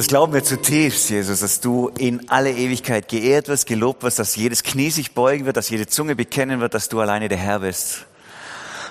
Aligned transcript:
Das 0.00 0.06
glauben 0.06 0.32
wir 0.32 0.42
zutiefst, 0.42 1.10
Jesus, 1.10 1.40
dass 1.40 1.60
du 1.60 1.90
in 1.98 2.30
alle 2.30 2.50
Ewigkeit 2.50 3.06
geehrt 3.06 3.48
wirst, 3.48 3.66
gelobt 3.66 4.02
wirst, 4.02 4.18
dass 4.18 4.34
jedes 4.34 4.62
Knie 4.62 4.88
sich 4.88 5.12
beugen 5.12 5.44
wird, 5.44 5.58
dass 5.58 5.68
jede 5.68 5.86
Zunge 5.86 6.16
bekennen 6.16 6.60
wird, 6.60 6.72
dass 6.72 6.88
du 6.88 7.00
alleine 7.00 7.28
der 7.28 7.36
Herr 7.36 7.60
bist. 7.60 8.06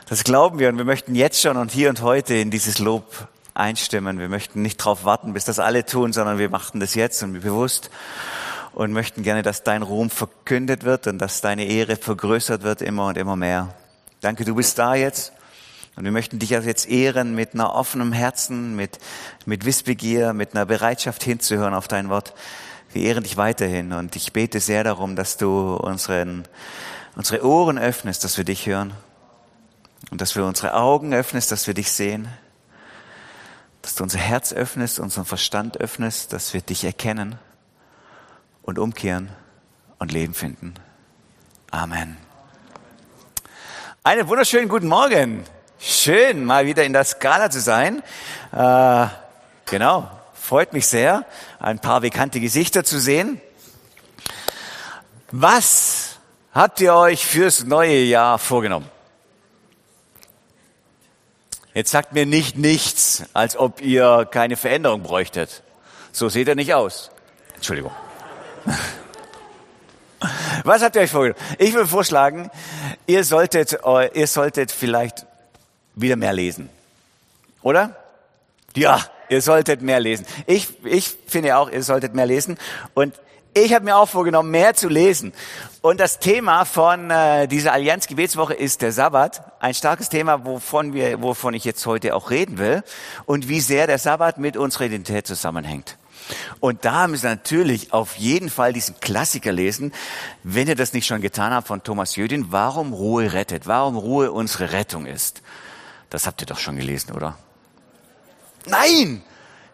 Das 0.08 0.24
glauben 0.24 0.60
wir 0.60 0.70
und 0.70 0.78
wir 0.78 0.86
möchten 0.86 1.16
jetzt 1.16 1.42
schon 1.42 1.58
und 1.58 1.72
hier 1.72 1.90
und 1.90 2.04
heute 2.04 2.36
in 2.36 2.52
dieses 2.52 2.78
Lob 2.78 3.28
einstimmen. 3.56 4.20
Wir 4.20 4.30
möchten 4.30 4.62
nicht 4.62 4.80
darauf 4.82 5.04
warten, 5.04 5.34
bis 5.34 5.46
das 5.46 5.58
alle 5.58 5.84
tun, 5.84 6.14
sondern 6.14 6.38
wir 6.38 6.52
machen 6.52 6.80
das 6.80 6.94
jetzt 6.94 7.23
und 7.23 7.41
bewusst 7.41 7.89
und 8.73 8.94
möchten 8.94 9.23
gerne, 9.23 9.41
dass 9.41 9.64
dein 9.64 9.82
Ruhm 9.82 10.12
verkündet 10.12 10.84
wird 10.84 11.07
und 11.07 11.18
dass 11.18 11.41
deine 11.41 11.66
Ehre 11.66 11.96
vergrößert 11.96 12.62
wird 12.62 12.84
immer 12.84 13.07
und 13.07 13.18
immer 13.18 13.36
mehr. 13.36 13.73
Danke, 14.21 14.46
du 14.46 14.54
bist 14.54 14.78
da 14.78 14.94
jetzt. 14.94 15.34
Und 15.96 16.06
wir 16.06 16.12
möchten 16.12 16.40
dich 16.40 16.52
jetzt 16.52 16.88
ehren 16.88 17.36
mit 17.36 17.54
einer 17.54 17.74
offenen 17.74 18.14
Herzen, 18.14 18.76
mit, 18.76 19.00
mit 19.46 19.66
Wissbegier, 19.66 20.34
mit 20.34 20.55
einer 20.55 20.66
Bereitschaft 20.66 21.23
hinzuhören 21.23 21.73
auf 21.73 21.88
dein 21.88 22.10
Wort. 22.10 22.34
Wir 22.94 23.04
ehren 23.04 23.23
dich 23.23 23.38
weiterhin 23.38 23.94
und 23.94 24.16
ich 24.16 24.34
bete 24.34 24.60
sehr 24.60 24.84
darum, 24.84 25.16
dass 25.16 25.38
du 25.38 25.76
unseren, 25.76 26.48
unsere 27.16 27.46
Ohren 27.46 27.77
öffnest, 27.77 28.23
dass 28.23 28.38
wir 28.38 28.46
dich 28.46 28.66
hören 28.66 28.94
und 30.10 30.22
dass 30.22 30.36
wir 30.36 30.46
unsere 30.46 30.73
Augen 30.73 31.13
öffnest, 31.13 31.52
dass 31.52 31.68
wir 31.68 31.73
dich 31.73 31.91
sehen, 31.91 32.27
dass 33.82 33.96
du 33.96 34.04
unser 34.04 34.20
Herz 34.20 34.54
öffnest, 34.54 34.99
unseren 34.99 35.26
Verstand 35.26 35.80
öffnest, 35.80 36.34
dass 36.34 36.54
wir 36.54 36.62
dich 36.62 36.84
erkennen 36.84 37.35
und 38.63 38.80
umkehren 38.80 39.30
und 39.99 40.12
Leben 40.12 40.34
finden. 40.34 40.74
Amen. 41.71 42.18
Einen 44.04 44.27
wunderschönen 44.27 44.70
guten 44.70 44.88
Morgen. 44.88 45.44
Schön, 45.82 46.44
mal 46.44 46.66
wieder 46.66 46.84
in 46.84 46.92
der 46.92 47.06
Skala 47.06 47.50
zu 47.50 47.62
sein. 47.62 48.04
Äh, 48.52 49.08
genau, 49.66 50.12
freut 50.34 50.74
mich 50.74 50.86
sehr, 50.88 51.26
ein 51.58 51.80
paar 51.80 52.02
bekannte 52.02 52.42
Gesichter 52.42 52.84
zu 52.84 53.00
sehen. 53.00 53.40
Was 55.32 56.18
habt 56.54 56.82
ihr 56.82 56.94
euch 56.94 57.26
fürs 57.26 57.63
neue 57.63 57.99
Jahr 57.99 58.40
vorgenommen? 58.40 58.90
Jetzt 61.74 61.91
sagt 61.91 62.12
mir 62.12 62.26
nicht 62.26 62.58
nichts, 62.58 63.24
als 63.32 63.55
ob 63.55 63.80
ihr 63.80 64.28
keine 64.30 64.58
Veränderung 64.58 65.02
bräuchtet. 65.02 65.64
So 66.12 66.28
seht 66.28 66.50
ihr 66.50 66.56
nicht 66.56 66.74
aus. 66.74 67.09
Entschuldigung. 67.56 67.94
Was 70.66 70.81
habt 70.81 70.97
ihr 70.97 71.03
euch 71.03 71.12
vorgenommen? 71.12 71.41
Ich 71.58 71.74
würde 71.74 71.88
vorschlagen, 71.88 72.52
ihr 73.08 73.24
solltet, 73.24 73.80
ihr 74.14 74.28
solltet 74.28 74.74
vielleicht 74.74 75.28
wieder 75.95 76.16
mehr 76.16 76.34
lesen. 76.34 76.69
Oder? 77.62 77.95
Ja, 78.75 79.00
ihr 79.29 79.41
solltet 79.41 79.81
mehr 79.81 80.00
lesen. 80.00 80.25
Ich, 80.46 80.68
ich 80.85 81.18
finde 81.28 81.57
auch, 81.57 81.69
ihr 81.69 81.84
solltet 81.84 82.13
mehr 82.13 82.25
lesen. 82.25 82.57
Und 82.94 83.13
ich 83.53 83.73
habe 83.73 83.84
mir 83.84 83.97
auch 83.97 84.07
vorgenommen, 84.07 84.51
mehr 84.51 84.75
zu 84.75 84.90
lesen. 84.90 85.34
Und 85.81 86.00
das 86.00 86.19
Thema 86.19 86.66
von 86.66 87.09
äh, 87.09 87.47
dieser 87.47 87.73
Allianz 87.73 88.07
Gebetswoche 88.07 88.53
ist 88.53 88.81
der 88.81 88.91
Sabbat. 88.91 89.41
Ein 89.59 89.73
starkes 89.73 90.09
Thema, 90.09 90.46
wovon, 90.46 90.94
wir, 90.94 91.22
wovon 91.22 91.53
ich 91.53 91.66
jetzt 91.66 91.85
heute 91.85 92.16
auch 92.16 92.29
reden 92.29 92.57
will. 92.57 92.84
Und 93.25 93.50
wie 93.50 93.59
sehr 93.59 93.88
der 93.88 93.97
Sabbat 93.97 94.38
mit 94.38 94.56
unserer 94.56 94.85
Identität 94.85 95.25
zusammenhängt. 95.25 95.97
Und 96.59 96.85
da 96.85 97.07
müssen 97.07 97.24
wir 97.24 97.29
natürlich 97.31 97.91
auf 97.91 98.16
jeden 98.18 98.50
Fall 98.50 98.72
diesen 98.74 99.00
Klassiker 99.00 99.51
lesen, 99.51 99.94
wenn 100.44 100.68
ihr 100.68 100.75
das 100.75 100.94
nicht 100.94 101.07
schon 101.07 101.22
getan 101.22 101.53
habt 101.53 101.68
von 101.68 101.84
Thomas 101.84 102.16
Jödin, 102.16 102.51
warum 102.51 102.94
Ruhe 102.94 103.34
rettet, 103.34 103.66
warum 103.66 103.97
Ruhe 103.97 104.31
unsere 104.31 104.72
Rettung 104.74 105.06
ist. 105.06 105.41
Das 106.09 106.25
habt 106.25 106.41
ihr 106.41 106.47
doch 106.47 106.59
schon 106.59 106.75
gelesen, 106.75 107.12
oder? 107.13 107.38
Nein! 108.66 109.22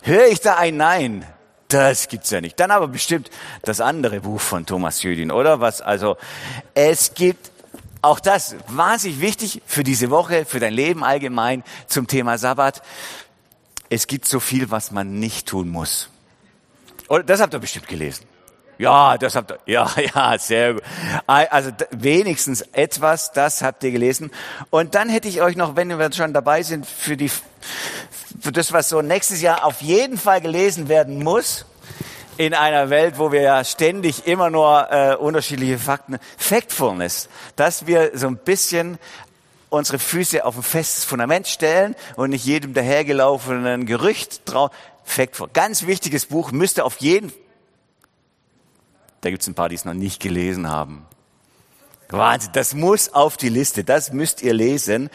Höre 0.02 0.28
ich 0.28 0.40
da 0.40 0.56
ein 0.58 0.78
Nein? 0.78 1.26
Das 1.68 2.08
gibt's 2.08 2.30
ja 2.30 2.42
nicht. 2.42 2.60
Dann 2.60 2.72
aber 2.72 2.88
bestimmt 2.88 3.32
das 3.64 3.82
andere 3.82 4.22
Buch 4.22 4.40
von 4.40 4.66
Thomas 4.66 5.02
Jüdin, 5.02 5.32
oder? 5.32 5.62
Was, 5.62 5.82
also, 5.82 6.18
es 6.76 7.16
gibt 7.16 7.52
auch 8.02 8.20
das 8.20 8.56
wahnsinnig 8.68 9.20
wichtig 9.20 9.64
für 9.66 9.84
diese 9.84 10.12
Woche, 10.12 10.46
für 10.46 10.60
dein 10.60 10.74
Leben 10.74 11.04
allgemein 11.04 11.64
zum 11.88 12.06
Thema 12.06 12.38
Sabbat. 12.38 12.84
Es 13.90 14.06
gibt 14.06 14.28
so 14.28 14.40
viel, 14.40 14.70
was 14.70 14.92
man 14.92 15.20
nicht 15.20 15.48
tun 15.48 15.70
muss. 15.70 16.10
Oder 17.10 17.24
das 17.24 17.42
habt 17.42 17.54
ihr 17.54 17.60
bestimmt 17.60 17.88
gelesen. 17.88 18.26
Ja, 18.78 19.18
das 19.18 19.36
habt 19.36 19.52
ihr, 19.52 19.60
ja, 19.74 19.90
ja, 20.14 20.38
sehr 20.38 20.74
gut. 20.76 20.84
Also 21.28 21.72
wenigstens 21.92 22.62
etwas, 22.74 23.32
das 23.32 23.62
habt 23.62 23.84
ihr 23.84 23.92
gelesen. 23.92 24.32
Und 24.70 24.96
dann 24.96 25.10
hätte 25.10 25.28
ich 25.28 25.42
euch 25.42 25.56
noch, 25.56 25.76
wenn 25.76 25.90
wir 25.98 26.14
schon 26.14 26.34
dabei 26.34 26.64
sind, 26.64 26.86
für 26.86 27.18
die, 27.18 27.30
für 27.30 28.52
das, 28.52 28.74
was 28.74 28.90
so 28.90 29.02
nächstes 29.02 29.42
Jahr 29.42 29.66
auf 29.66 29.82
jeden 29.82 30.18
Fall 30.18 30.42
gelesen 30.42 30.90
werden 30.90 31.24
muss, 31.24 31.66
in 32.38 32.54
einer 32.54 32.90
Welt, 32.90 33.18
wo 33.18 33.32
wir 33.32 33.42
ja 33.42 33.64
ständig 33.64 34.28
immer 34.28 34.50
nur 34.50 34.92
äh, 34.92 35.16
unterschiedliche 35.16 35.78
Fakten, 35.78 36.18
Factfulness, 36.38 37.30
dass 37.56 37.88
wir 37.88 38.12
so 38.14 38.28
ein 38.28 38.36
bisschen 38.36 38.98
unsere 39.70 40.00
Füße 40.00 40.44
auf 40.46 40.58
ein 40.58 40.64
festes 40.64 41.06
Fundament 41.06 41.48
stellen 41.48 41.96
und 42.18 42.32
nicht 42.32 42.46
jedem 42.46 42.74
dahergelaufenen 42.74 43.86
Gerücht 43.86 44.46
trauen. 44.46 44.70
Factful. 45.06 45.50
Ganz 45.54 45.86
wichtiges 45.86 46.26
Buch, 46.26 46.52
müsste 46.52 46.84
auf 46.84 46.98
jeden 46.98 47.32
da 49.26 49.32
gibt 49.32 49.42
es 49.42 49.48
ein 49.48 49.56
paar, 49.56 49.70
die 49.70 49.76
es 49.76 49.86
noch 49.86 49.96
nicht 49.96 50.22
gelesen 50.22 50.70
haben. 50.70 51.04
Wahnsinn, 52.10 52.52
das 52.54 52.76
muss 52.76 53.12
auf 53.12 53.38
die 53.38 53.50
Liste, 53.50 53.84
das 53.84 54.14
müsst 54.14 54.44
ihr 54.44 54.54
lesen. 54.54 55.10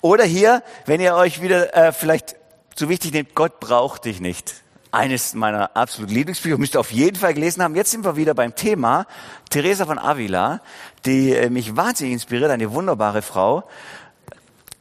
Oder 0.00 0.24
hier, 0.24 0.62
wenn 0.86 1.02
ihr 1.02 1.14
euch 1.14 1.42
wieder 1.42 1.76
äh, 1.76 1.92
vielleicht 1.92 2.36
so 2.74 2.88
wichtig 2.88 3.12
nehmt, 3.12 3.34
Gott 3.34 3.60
braucht 3.60 4.06
dich 4.06 4.20
nicht. 4.20 4.54
Eines 4.90 5.34
meiner 5.34 5.76
absoluten 5.76 6.14
Lieblingsbücher, 6.14 6.56
müsst 6.56 6.76
ihr 6.76 6.80
auf 6.80 6.92
jeden 6.92 7.18
Fall 7.18 7.34
gelesen 7.34 7.62
haben. 7.62 7.76
Jetzt 7.76 7.90
sind 7.90 8.06
wir 8.06 8.16
wieder 8.16 8.32
beim 8.32 8.54
Thema 8.54 9.06
Teresa 9.50 9.84
von 9.84 9.98
Avila, 9.98 10.62
die 11.04 11.32
äh, 11.32 11.50
mich 11.50 11.76
wahnsinnig 11.76 12.14
inspiriert, 12.14 12.50
eine 12.50 12.72
wunderbare 12.72 13.20
Frau. 13.20 13.64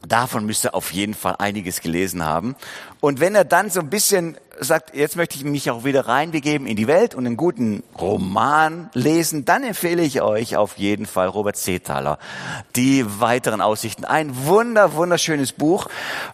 Davon 0.08 0.46
müsst 0.46 0.66
ihr 0.66 0.74
auf 0.74 0.92
jeden 0.92 1.14
Fall 1.14 1.36
einiges 1.38 1.82
gelesen 1.82 2.26
haben. 2.26 2.56
Und 3.00 3.20
wenn 3.20 3.36
er 3.36 3.46
dann 3.46 3.70
so 3.70 3.80
ein 3.80 3.90
bisschen 3.90 4.38
sagt, 4.60 4.96
jetzt 4.96 5.16
möchte 5.16 5.38
ich 5.38 5.44
mich 5.44 5.70
auch 5.70 5.84
wieder 5.84 6.08
reinbegeben 6.08 6.68
in 6.68 6.76
die 6.76 6.88
Welt 6.88 7.16
und 7.16 7.26
einen 7.26 7.38
guten 7.38 7.84
Roman 8.00 8.90
lesen, 8.94 9.46
dann 9.46 9.64
empfehle 9.64 10.02
ich 10.02 10.22
euch 10.22 10.58
auf 10.58 10.78
jeden 10.78 11.06
Fall 11.06 11.28
Robert 11.28 11.58
Seethaler. 11.58 12.18
Die 12.76 13.06
weiteren 13.20 13.62
Aussichten. 13.62 14.06
Ein 14.06 14.46
wunder, 14.46 14.94
wunderschönes 14.94 15.52
Buch. 15.52 15.88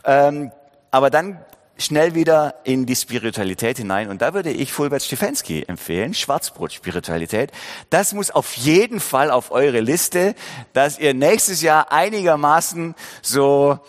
Ähm, 0.06 0.52
aber 0.92 1.10
dann 1.10 1.40
schnell 1.78 2.16
wieder 2.16 2.56
in 2.64 2.86
die 2.86 2.96
Spiritualität 2.96 3.78
hinein. 3.78 4.10
Und 4.10 4.22
da 4.22 4.34
würde 4.34 4.52
ich 4.52 4.74
Fulbert 4.74 5.04
Stefensky 5.04 5.64
empfehlen, 5.68 6.14
Schwarzbrot-Spiritualität. 6.14 7.52
Das 7.90 8.14
muss 8.14 8.32
auf 8.32 8.56
jeden 8.58 9.00
Fall 9.00 9.32
auf 9.32 9.52
eure 9.52 9.80
Liste, 9.80 10.36
dass 10.74 11.00
ihr 11.00 11.14
nächstes 11.14 11.62
Jahr 11.62 11.92
einigermaßen 11.92 12.96
so, 13.22 13.80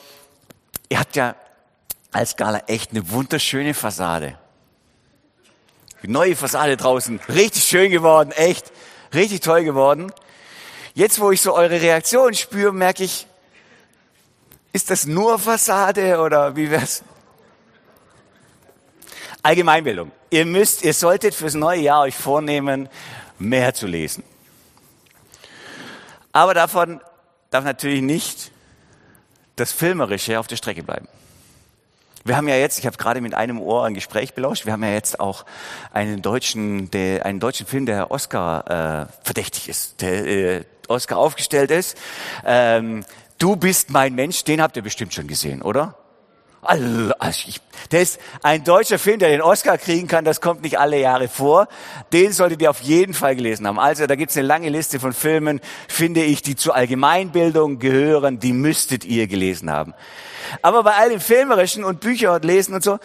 ihr 0.89 1.01
habt 1.01 1.17
ja 1.17 1.35
als 2.13 2.37
Gala 2.37 2.63
echt 2.67 2.91
eine 2.91 3.11
wunderschöne 3.11 3.75
Fassade. 3.75 4.39
Die 6.03 6.09
neue 6.09 6.37
Fassade 6.37 6.77
draußen, 6.77 7.21
richtig 7.29 7.65
schön 7.65 7.91
geworden, 7.91 8.31
echt, 8.33 8.71
richtig 9.13 9.41
toll 9.41 9.65
geworden. 9.65 10.13
Jetzt, 10.95 11.21
wo 11.21 11.31
ich 11.31 11.41
so 11.41 11.55
eure 11.55 11.81
Reaktion 11.81 12.35
spüre, 12.35 12.73
merke 12.73 13.05
ich, 13.05 13.27
ist 14.73 14.91
das 14.91 15.07
nur 15.07 15.39
Fassade 15.39 16.21
oder 16.21 16.55
wie 16.55 16.71
wär's? 16.71 17.03
Allgemeinbildung. 19.49 20.13
Ihr 20.29 20.45
müsst, 20.45 20.85
ihr 20.85 20.93
solltet 20.93 21.35
fürs 21.35 21.55
neue 21.55 21.81
Jahr 21.81 22.03
euch 22.03 22.15
vornehmen, 22.15 22.91
mehr 23.39 23.73
zu 23.73 23.87
lesen. 23.87 24.23
Aber 26.33 26.53
davon 26.53 27.01
darf 27.51 27.65
natürlich 27.65 28.03
nicht 28.03 28.53
das 29.57 29.73
Filmerische 29.73 30.39
auf 30.39 30.49
der 30.49 30.57
Strecke 30.57 30.83
bleiben. 30.83 31.09
Wir 32.25 32.37
haben 32.37 32.47
ja 32.47 32.57
jetzt, 32.57 32.79
ich 32.79 32.85
habe 32.85 32.99
gerade 32.99 33.23
mit 33.23 33.33
einem 33.33 33.59
Ohr 33.59 33.87
ein 33.87 33.95
Gespräch 33.95 34.35
belauscht, 34.35 34.67
wir 34.67 34.75
haben 34.75 34.85
ja 34.85 34.91
jetzt 34.91 35.19
auch 35.19 35.47
einen 35.95 36.21
deutschen, 36.21 36.91
der, 36.91 37.25
einen 37.25 37.41
deutschen 37.41 37.67
Film, 37.67 37.87
der 37.87 38.11
Oscar 38.11 39.09
äh, 39.09 39.25
verdächtig 39.25 39.71
ist, 39.71 40.03
der 40.03 40.27
äh, 40.27 40.65
Oscar 40.89 41.17
aufgestellt 41.17 41.71
ist. 41.71 41.97
Ähm, 42.45 43.03
du 43.39 43.57
bist 43.57 43.89
mein 43.89 44.15
Mensch, 44.15 44.45
den 44.45 44.61
habt 44.61 44.77
ihr 44.77 44.83
bestimmt 44.83 45.15
schon 45.15 45.27
gesehen, 45.27 45.63
oder? 45.63 45.98
Der 47.93 48.01
ist 48.01 48.19
ein 48.43 48.65
deutscher 48.65 48.99
Film, 48.99 49.21
der 49.21 49.31
den 49.31 49.43
Oscar 49.43 49.79
kriegen 49.79 50.09
kann, 50.09 50.25
das 50.25 50.41
kommt 50.41 50.63
nicht 50.63 50.79
alle 50.79 50.99
Jahre 50.99 51.29
vor. 51.29 51.69
Den 52.13 52.33
solltet 52.33 52.61
ihr 52.61 52.71
auf 52.71 52.81
jeden 52.81 53.15
Fall 53.15 53.37
gelesen 53.37 53.67
haben. 53.67 53.79
Also 53.79 54.07
da 54.07 54.17
gibt's 54.17 54.37
eine 54.37 54.47
lange 54.47 54.69
Liste 54.69 54.99
von 54.99 55.13
Filmen, 55.13 55.61
finde 55.89 56.23
ich, 56.23 56.43
die 56.43 56.57
zur 56.57 56.75
Allgemeinbildung 56.75 57.79
gehören, 57.79 58.41
die 58.41 58.53
müsstet 58.53 59.05
ihr 59.05 59.29
gelesen 59.29 59.71
haben. 59.71 59.95
Aber 60.63 60.83
bei 60.83 60.95
all 60.95 61.11
dem 61.11 61.21
Filmerischen 61.21 61.85
und 61.85 62.01
Bücher 62.01 62.41
lesen 62.41 62.75
und 62.75 62.83
so, 62.83 62.99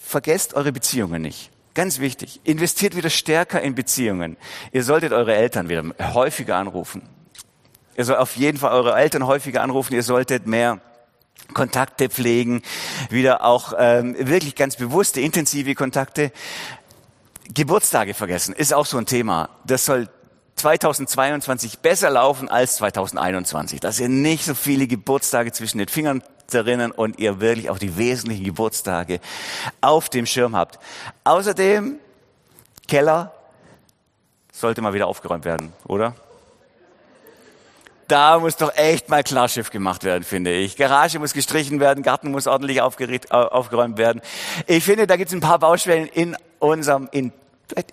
vergesst 0.00 0.54
eure 0.54 0.72
Beziehungen 0.72 1.22
nicht. 1.22 1.50
Ganz 1.74 2.00
wichtig. 2.00 2.40
Investiert 2.44 2.96
wieder 2.96 3.10
stärker 3.10 3.60
in 3.60 3.74
Beziehungen. 3.74 4.36
Ihr 4.72 4.82
solltet 4.82 5.12
eure 5.12 5.34
Eltern 5.34 5.68
wieder 5.68 5.84
häufiger 6.14 6.56
anrufen. 6.56 7.02
Ihr 7.96 8.04
sollt 8.04 8.18
auf 8.18 8.36
jeden 8.36 8.58
Fall 8.58 8.72
eure 8.72 8.96
Eltern 8.96 9.26
häufiger 9.26 9.62
anrufen. 9.62 9.94
Ihr 9.94 10.02
solltet 10.02 10.46
mehr 10.46 10.80
Kontakte 11.54 12.08
pflegen, 12.08 12.62
wieder 13.10 13.44
auch 13.44 13.72
ähm, 13.78 14.16
wirklich 14.18 14.54
ganz 14.54 14.76
bewusste, 14.76 15.20
intensive 15.20 15.74
Kontakte. 15.74 16.32
Geburtstage 17.54 18.14
vergessen 18.14 18.54
ist 18.54 18.74
auch 18.74 18.86
so 18.86 18.98
ein 18.98 19.06
Thema. 19.06 19.50
Das 19.64 19.84
soll 19.84 20.08
2022 20.56 21.80
besser 21.80 22.10
laufen 22.10 22.48
als 22.48 22.76
2021. 22.76 23.80
Dass 23.80 24.00
ihr 24.00 24.08
nicht 24.08 24.44
so 24.44 24.54
viele 24.54 24.86
Geburtstage 24.86 25.52
zwischen 25.52 25.78
den 25.78 25.88
Fingern 25.88 26.22
zerrinnen 26.46 26.90
und 26.92 27.18
ihr 27.18 27.40
wirklich 27.40 27.70
auch 27.70 27.78
die 27.78 27.96
wesentlichen 27.96 28.44
Geburtstage 28.44 29.20
auf 29.80 30.08
dem 30.08 30.26
Schirm 30.26 30.56
habt. 30.56 30.78
Außerdem, 31.24 31.96
Keller 32.88 33.32
sollte 34.52 34.80
mal 34.80 34.94
wieder 34.94 35.06
aufgeräumt 35.06 35.44
werden, 35.44 35.72
oder? 35.86 36.14
Da 38.08 38.38
muss 38.38 38.56
doch 38.56 38.74
echt 38.76 39.08
mal 39.08 39.22
Klarschiff 39.24 39.70
gemacht 39.70 40.04
werden, 40.04 40.22
finde 40.22 40.52
ich. 40.52 40.76
Garage 40.76 41.18
muss 41.18 41.32
gestrichen 41.32 41.80
werden, 41.80 42.02
Garten 42.02 42.30
muss 42.30 42.46
ordentlich 42.46 42.80
aufgeräumt 42.80 43.98
werden. 43.98 44.22
Ich 44.66 44.84
finde, 44.84 45.06
da 45.06 45.16
gibt 45.16 45.28
es 45.28 45.34
ein 45.34 45.40
paar 45.40 45.58
Baustellen 45.58 46.06
in 46.06 46.36
unserem, 46.58 47.08
in 47.10 47.32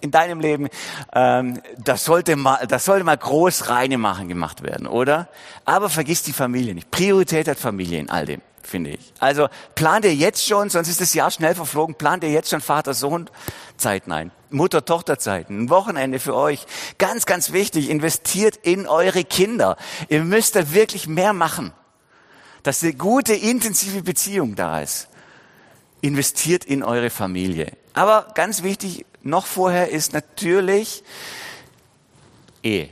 in 0.01 0.12
deinem 0.12 0.39
Leben, 0.39 0.69
ähm, 1.13 1.60
das 1.77 2.06
sollte 2.06 2.36
mal, 2.36 2.68
das 2.68 2.86
sollte 2.86 3.04
mal 3.04 3.18
groß 3.18 3.69
reine 3.69 3.98
machen 3.98 4.27
gemacht 4.27 4.62
werden, 4.62 4.86
oder? 4.86 5.30
Aber 5.65 5.89
vergiss 5.89 6.21
die 6.21 6.33
Familie 6.33 6.75
nicht. 6.75 6.92
Priorität 6.92 7.48
hat 7.48 7.57
Familie 7.57 8.00
in 8.00 8.10
all 8.10 8.25
dem, 8.25 8.42
finde 8.68 8.92
ich. 8.92 9.13
Also 9.19 9.48
plan 9.75 10.01
dir 10.01 10.13
jetzt 10.13 10.45
schon, 10.45 10.69
sonst 10.69 10.88
ist 10.88 11.01
das 11.01 11.13
Jahr 11.13 11.31
schnell 11.31 11.56
verflogen, 11.56 11.95
plan 11.95 12.19
dir 12.19 12.30
jetzt 12.30 12.50
schon 12.50 12.62
Vater-Sohn-Zeiten 12.62 14.12
ein. 14.12 14.31
Mutter-Tochter-Zeiten, 14.50 15.63
ein 15.63 15.69
Wochenende 15.69 16.19
für 16.19 16.36
euch. 16.36 16.65
Ganz, 16.98 17.25
ganz 17.25 17.51
wichtig, 17.51 17.89
investiert 17.89 18.57
in 18.57 18.88
eure 18.88 19.24
Kinder. 19.24 19.77
Ihr 20.10 20.24
müsst 20.24 20.56
da 20.56 20.74
wirklich 20.74 21.07
mehr 21.07 21.33
machen. 21.33 21.74
Dass 22.62 22.81
eine 22.83 22.94
gute, 22.94 23.33
intensive 23.33 24.04
Beziehung 24.04 24.56
da 24.56 24.81
ist. 24.81 25.10
Investiert 26.01 26.65
in 26.65 26.83
eure 26.83 27.10
Familie. 27.10 27.71
Aber 27.94 28.27
ganz 28.36 28.63
wichtig, 28.63 29.06
noch 29.21 29.45
vorher 29.45 29.89
ist 29.89 30.13
natürlich 30.13 31.04
Ehe. 32.63 32.89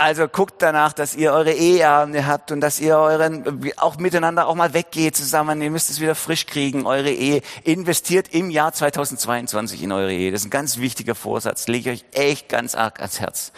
Also 0.00 0.28
guckt 0.28 0.62
danach, 0.62 0.94
dass 0.94 1.14
ihr 1.14 1.32
eure 1.32 1.52
Eheabende 1.52 2.26
habt 2.26 2.52
und 2.52 2.60
dass 2.60 2.80
ihr 2.80 2.96
euren 2.96 3.70
auch 3.76 3.98
miteinander 3.98 4.46
auch 4.46 4.54
mal 4.54 4.72
weggeht 4.72 5.14
zusammen. 5.14 5.60
Ihr 5.60 5.70
müsst 5.70 5.90
es 5.90 6.00
wieder 6.00 6.14
frisch 6.14 6.46
kriegen, 6.46 6.86
eure 6.86 7.10
Ehe. 7.10 7.42
Investiert 7.64 8.28
im 8.32 8.48
Jahr 8.48 8.72
2022 8.72 9.82
in 9.82 9.92
eure 9.92 10.12
Ehe. 10.12 10.32
Das 10.32 10.40
ist 10.40 10.46
ein 10.46 10.50
ganz 10.50 10.78
wichtiger 10.78 11.14
Vorsatz. 11.14 11.68
Lege 11.68 11.92
ich 11.92 12.02
euch 12.02 12.18
echt 12.18 12.48
ganz 12.48 12.74
arg 12.74 13.00
ans 13.00 13.20
Herz. 13.20 13.52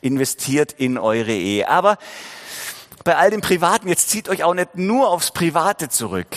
Investiert 0.00 0.72
in 0.72 0.98
eure 0.98 1.32
Ehe. 1.32 1.68
Aber 1.68 1.98
bei 3.02 3.16
all 3.16 3.30
dem 3.30 3.40
Privaten, 3.40 3.88
jetzt 3.88 4.08
zieht 4.08 4.28
euch 4.28 4.44
auch 4.44 4.54
nicht 4.54 4.76
nur 4.76 5.08
aufs 5.10 5.32
Private 5.32 5.88
zurück 5.88 6.28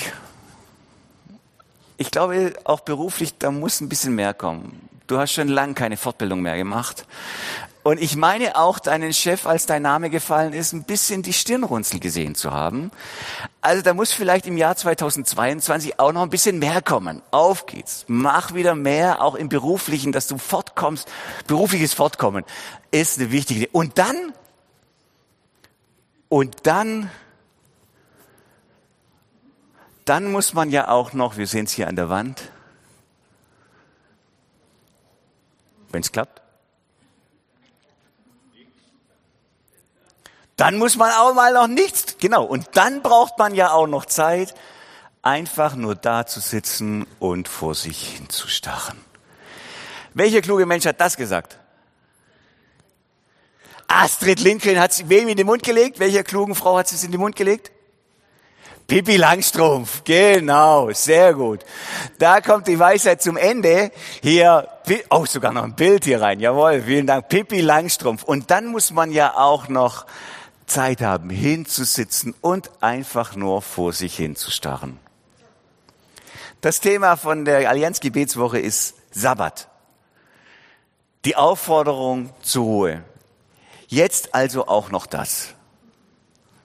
ich 2.01 2.09
glaube, 2.09 2.53
auch 2.63 2.79
beruflich, 2.79 3.37
da 3.37 3.51
muss 3.51 3.79
ein 3.79 3.87
bisschen 3.87 4.15
mehr 4.15 4.33
kommen. 4.33 4.89
Du 5.05 5.19
hast 5.19 5.33
schon 5.33 5.47
lange 5.47 5.75
keine 5.75 5.97
Fortbildung 5.97 6.41
mehr 6.41 6.57
gemacht. 6.57 7.05
Und 7.83 8.01
ich 8.01 8.15
meine 8.15 8.57
auch 8.57 8.79
deinen 8.79 9.13
Chef, 9.13 9.45
als 9.45 9.65
dein 9.65 9.81
Name 9.81 10.09
gefallen 10.09 10.53
ist, 10.53 10.73
ein 10.73 10.83
bisschen 10.83 11.23
die 11.23 11.33
Stirnrunzel 11.33 11.99
gesehen 11.99 12.35
zu 12.35 12.51
haben. 12.51 12.91
Also 13.61 13.81
da 13.81 13.93
muss 13.93 14.11
vielleicht 14.11 14.45
im 14.45 14.57
Jahr 14.57 14.75
2022 14.75 15.99
auch 15.99 16.11
noch 16.11 16.21
ein 16.21 16.29
bisschen 16.29 16.59
mehr 16.59 16.81
kommen. 16.81 17.21
Auf 17.31 17.65
geht's. 17.65 18.05
Mach 18.07 18.53
wieder 18.53 18.75
mehr, 18.75 19.21
auch 19.21 19.35
im 19.35 19.49
beruflichen, 19.49 20.11
dass 20.11 20.27
du 20.27 20.37
fortkommst. 20.37 21.07
Berufliches 21.47 21.93
Fortkommen 21.93 22.43
ist 22.91 23.19
eine 23.19 23.31
wichtige. 23.31 23.67
Und 23.69 23.97
dann, 23.97 24.33
und 26.29 26.55
dann 26.63 27.09
dann 30.05 30.31
muss 30.31 30.53
man 30.53 30.69
ja 30.69 30.87
auch 30.87 31.13
noch, 31.13 31.37
wir 31.37 31.47
sehen 31.47 31.65
es 31.65 31.71
hier 31.71 31.87
an 31.87 31.95
der 31.95 32.09
Wand, 32.09 32.51
wenn 35.91 36.01
es 36.01 36.11
klappt, 36.11 36.40
dann 40.61 40.77
muss 40.77 40.95
man 40.95 41.11
auch 41.13 41.33
mal 41.33 41.53
noch 41.53 41.65
nichts, 41.65 42.17
genau, 42.19 42.43
und 42.43 42.69
dann 42.73 43.01
braucht 43.01 43.39
man 43.39 43.55
ja 43.55 43.71
auch 43.71 43.87
noch 43.87 44.05
Zeit, 44.05 44.53
einfach 45.23 45.73
nur 45.73 45.95
da 45.95 46.27
zu 46.27 46.39
sitzen 46.39 47.07
und 47.17 47.47
vor 47.47 47.73
sich 47.73 48.09
hinzustarren. 48.09 48.99
Welcher 50.13 50.43
kluge 50.43 50.67
Mensch 50.67 50.85
hat 50.85 51.01
das 51.01 51.17
gesagt? 51.17 51.57
Astrid 53.87 54.39
Lindgren 54.39 54.79
hat 54.79 54.91
es 54.91 55.09
wem 55.09 55.29
in 55.29 55.35
den 55.35 55.47
Mund 55.47 55.63
gelegt? 55.63 55.99
Welcher 55.99 56.23
klugen 56.23 56.53
Frau 56.53 56.77
hat 56.77 56.91
es 56.91 57.03
in 57.03 57.11
den 57.11 57.21
Mund 57.21 57.35
gelegt? 57.35 57.71
Pippi 58.85 59.17
Langstrumpf, 59.17 60.03
genau, 60.03 60.91
sehr 60.91 61.33
gut. 61.33 61.61
Da 62.19 62.39
kommt 62.39 62.67
die 62.67 62.77
Weisheit 62.77 63.23
zum 63.23 63.35
Ende. 63.35 63.91
Hier, 64.21 64.67
oh, 65.09 65.25
sogar 65.25 65.53
noch 65.53 65.63
ein 65.63 65.75
Bild 65.75 66.05
hier 66.05 66.21
rein. 66.21 66.39
Jawohl, 66.39 66.83
vielen 66.83 67.07
Dank. 67.07 67.29
Pippi 67.29 67.61
Langstrumpf. 67.61 68.21
Und 68.21 68.51
dann 68.51 68.67
muss 68.67 68.91
man 68.91 69.11
ja 69.11 69.35
auch 69.37 69.69
noch 69.69 70.05
Zeit 70.71 71.01
haben, 71.01 71.29
hinzusitzen 71.29 72.33
und 72.41 72.69
einfach 72.81 73.35
nur 73.35 73.61
vor 73.61 73.93
sich 73.93 74.15
hinzustarren. 74.15 74.99
Das 76.61 76.79
Thema 76.79 77.15
von 77.15 77.45
der 77.45 77.69
Allianz 77.69 77.99
Gebetswoche 77.99 78.59
ist 78.59 78.95
Sabbat. 79.11 79.67
Die 81.25 81.35
Aufforderung 81.35 82.31
zur 82.41 82.65
Ruhe. 82.65 83.03
Jetzt 83.87 84.33
also 84.33 84.67
auch 84.67 84.91
noch 84.91 85.05
das 85.05 85.55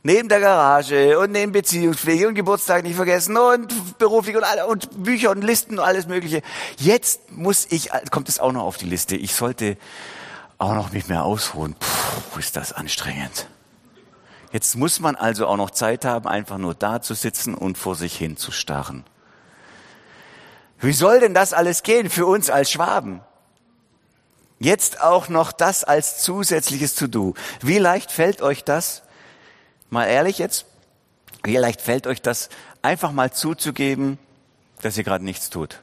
neben 0.06 0.28
der 0.28 0.38
Garage 0.38 1.18
und 1.18 1.32
neben 1.32 1.50
Beziehungspflege 1.50 2.28
und 2.28 2.36
Geburtstag 2.36 2.84
nicht 2.84 2.94
vergessen 2.94 3.36
und 3.36 3.98
beruflich 3.98 4.36
und, 4.36 4.44
und 4.68 5.02
Bücher 5.02 5.32
und 5.32 5.42
Listen 5.42 5.80
und 5.80 5.84
alles 5.84 6.06
Mögliche. 6.06 6.42
Jetzt 6.78 7.32
muss 7.32 7.66
ich, 7.70 7.90
kommt 8.12 8.28
es 8.28 8.38
auch 8.38 8.52
noch 8.52 8.62
auf 8.62 8.76
die 8.76 8.86
Liste. 8.86 9.16
Ich 9.16 9.34
sollte 9.34 9.76
auch 10.58 10.74
noch 10.74 10.92
mit 10.92 11.08
mir 11.08 11.24
ausruhen. 11.24 11.74
Puh, 11.74 12.38
ist 12.38 12.56
das 12.56 12.72
anstrengend. 12.72 13.48
Jetzt 14.56 14.74
muss 14.74 15.00
man 15.00 15.16
also 15.16 15.46
auch 15.48 15.58
noch 15.58 15.68
Zeit 15.68 16.06
haben, 16.06 16.26
einfach 16.26 16.56
nur 16.56 16.74
da 16.74 17.02
zu 17.02 17.12
sitzen 17.12 17.54
und 17.54 17.76
vor 17.76 17.94
sich 17.94 18.16
hin 18.16 18.38
zu 18.38 18.52
starren. 18.52 19.04
Wie 20.80 20.94
soll 20.94 21.20
denn 21.20 21.34
das 21.34 21.52
alles 21.52 21.82
gehen 21.82 22.08
für 22.08 22.24
uns 22.24 22.48
als 22.48 22.70
Schwaben? 22.70 23.20
Jetzt 24.58 25.02
auch 25.02 25.28
noch 25.28 25.52
das 25.52 25.84
als 25.84 26.22
zusätzliches 26.22 26.94
To-Do. 26.94 27.34
Wie 27.60 27.76
leicht 27.76 28.10
fällt 28.10 28.40
euch 28.40 28.64
das? 28.64 29.02
Mal 29.90 30.06
ehrlich 30.06 30.38
jetzt, 30.38 30.64
wie 31.44 31.58
leicht 31.58 31.82
fällt 31.82 32.06
euch 32.06 32.22
das, 32.22 32.48
einfach 32.80 33.12
mal 33.12 33.34
zuzugeben, 33.34 34.18
dass 34.80 34.96
ihr 34.96 35.04
gerade 35.04 35.22
nichts 35.26 35.50
tut? 35.50 35.82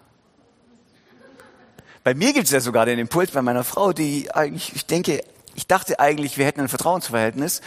Bei 2.04 2.16
mir 2.16 2.34
gibt 2.34 2.46
es 2.46 2.52
ja 2.52 2.60
sogar 2.60 2.88
den 2.88 2.98
Impuls 2.98 3.30
bei 3.30 3.44
meiner 3.44 3.64
Frau, 3.64 3.94
die 3.94 4.32
eigentlich, 4.32 4.76
ich 4.76 4.88
denke, 4.88 5.24
ich 5.56 5.68
dachte 5.68 6.00
eigentlich, 6.00 6.38
wir 6.38 6.46
hätten 6.46 6.62
ein 6.62 6.70
Vertrauensverhältnis, 6.70 7.62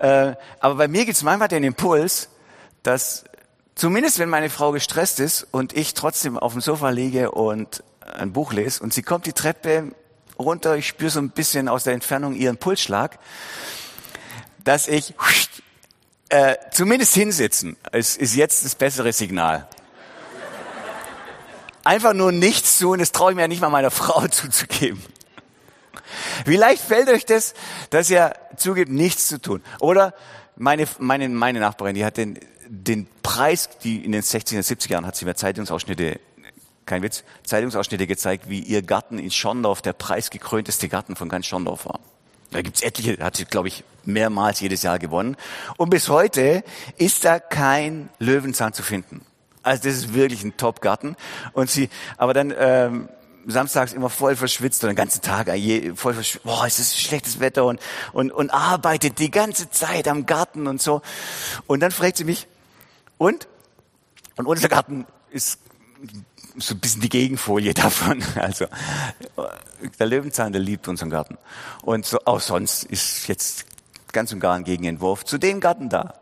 äh, 0.00 0.34
aber 0.60 0.74
bei 0.74 0.88
mir 0.88 1.04
gibt 1.04 1.16
es 1.16 1.22
manchmal 1.22 1.48
den 1.48 1.64
Impuls, 1.64 2.28
dass 2.82 3.24
zumindest 3.74 4.18
wenn 4.18 4.28
meine 4.28 4.50
Frau 4.50 4.72
gestresst 4.72 5.20
ist 5.20 5.46
und 5.50 5.72
ich 5.76 5.94
trotzdem 5.94 6.38
auf 6.38 6.52
dem 6.52 6.60
Sofa 6.60 6.90
liege 6.90 7.30
und 7.30 7.82
ein 8.00 8.32
Buch 8.32 8.52
lese 8.52 8.82
und 8.82 8.92
sie 8.92 9.02
kommt 9.02 9.26
die 9.26 9.32
Treppe 9.32 9.92
runter, 10.38 10.76
ich 10.76 10.86
spüre 10.86 11.10
so 11.10 11.20
ein 11.20 11.30
bisschen 11.30 11.68
aus 11.68 11.84
der 11.84 11.94
Entfernung 11.94 12.34
ihren 12.34 12.56
Pulsschlag, 12.56 13.18
dass 14.62 14.88
ich 14.88 15.14
äh, 16.28 16.56
zumindest 16.72 17.14
hinsitzen 17.14 17.76
ist, 17.92 18.16
ist 18.16 18.34
jetzt 18.34 18.64
das 18.64 18.74
bessere 18.74 19.12
Signal. 19.12 19.68
Einfach 21.84 22.14
nur 22.14 22.32
nichts 22.32 22.78
tun, 22.78 22.98
das 22.98 23.12
traue 23.12 23.32
ich 23.32 23.36
mir 23.36 23.42
ja 23.42 23.48
nicht 23.48 23.60
mal 23.60 23.68
meiner 23.68 23.90
Frau 23.90 24.26
zuzugeben. 24.28 25.02
Wie 26.44 26.56
leicht 26.56 26.82
fällt 26.82 27.08
euch 27.08 27.24
das, 27.24 27.54
dass 27.90 28.10
ihr 28.10 28.34
zugibt, 28.56 28.90
nichts 28.90 29.28
zu 29.28 29.40
tun? 29.40 29.62
Oder 29.80 30.14
meine, 30.56 30.86
meine, 30.98 31.28
meine 31.28 31.60
Nachbarin, 31.60 31.94
die 31.94 32.04
hat 32.04 32.16
den, 32.16 32.38
den 32.68 33.06
Preis, 33.22 33.68
die 33.82 34.04
in 34.04 34.12
den 34.12 34.22
60er, 34.22 34.60
70er 34.60 34.90
Jahren 34.90 35.06
hat 35.06 35.16
sie 35.16 35.24
mir 35.24 35.34
Zeitungsausschnitte, 35.34 36.20
kein 36.86 37.02
Witz, 37.02 37.24
Zeitungsausschnitte 37.44 38.06
gezeigt, 38.06 38.48
wie 38.48 38.60
ihr 38.60 38.82
Garten 38.82 39.18
in 39.18 39.30
Schondorf 39.30 39.82
der 39.82 39.92
preisgekrönteste 39.92 40.88
Garten 40.88 41.16
von 41.16 41.28
ganz 41.28 41.46
Schondorf 41.46 41.86
war. 41.86 42.00
Da 42.50 42.62
gibt's 42.62 42.82
etliche, 42.82 43.18
hat 43.18 43.36
sie, 43.36 43.46
glaube 43.46 43.68
ich, 43.68 43.82
mehrmals 44.04 44.60
jedes 44.60 44.82
Jahr 44.82 44.98
gewonnen. 44.98 45.36
Und 45.76 45.90
bis 45.90 46.08
heute 46.08 46.62
ist 46.96 47.24
da 47.24 47.40
kein 47.40 48.10
Löwenzahn 48.18 48.72
zu 48.72 48.82
finden. 48.82 49.22
Also 49.64 49.84
das 49.84 49.96
ist 49.96 50.14
wirklich 50.14 50.44
ein 50.44 50.56
Top-Garten. 50.56 51.16
Und 51.52 51.70
sie, 51.70 51.88
aber 52.16 52.34
dann 52.34 52.54
ähm, 52.56 53.08
samstags 53.46 53.92
immer 53.92 54.10
voll 54.10 54.36
verschwitzt 54.36 54.82
und 54.84 54.88
den 54.88 54.96
ganzen 54.96 55.22
Tag 55.22 55.48
äh, 55.48 55.94
voll 55.94 56.14
verschwitzt. 56.14 56.44
Boah, 56.44 56.66
es 56.66 56.78
ist 56.78 56.98
schlechtes 56.98 57.40
Wetter 57.40 57.64
und, 57.64 57.80
und, 58.12 58.32
und 58.32 58.50
arbeitet 58.50 59.18
die 59.18 59.30
ganze 59.30 59.70
Zeit 59.70 60.08
am 60.08 60.26
Garten 60.26 60.66
und 60.66 60.80
so. 60.80 61.02
Und 61.66 61.80
dann 61.80 61.90
fragt 61.90 62.16
sie 62.16 62.24
mich, 62.24 62.46
und? 63.18 63.48
Und 64.36 64.46
unser 64.46 64.68
Garten 64.68 65.06
ist 65.30 65.58
so 66.56 66.74
ein 66.74 66.80
bisschen 66.80 67.00
die 67.00 67.08
Gegenfolie 67.08 67.74
davon. 67.74 68.22
Also 68.36 68.66
der 69.98 70.06
Löwenzahn, 70.06 70.52
der 70.52 70.60
liebt 70.60 70.88
unseren 70.88 71.10
Garten. 71.10 71.38
Und 71.82 72.06
so, 72.06 72.18
auch 72.24 72.40
sonst 72.40 72.84
ist 72.84 73.28
jetzt 73.28 73.66
ganz 74.12 74.32
und 74.32 74.40
gar 74.40 74.54
ein 74.54 74.64
Gegenentwurf 74.64 75.24
zu 75.24 75.38
dem 75.38 75.60
Garten 75.60 75.88
da. 75.88 76.14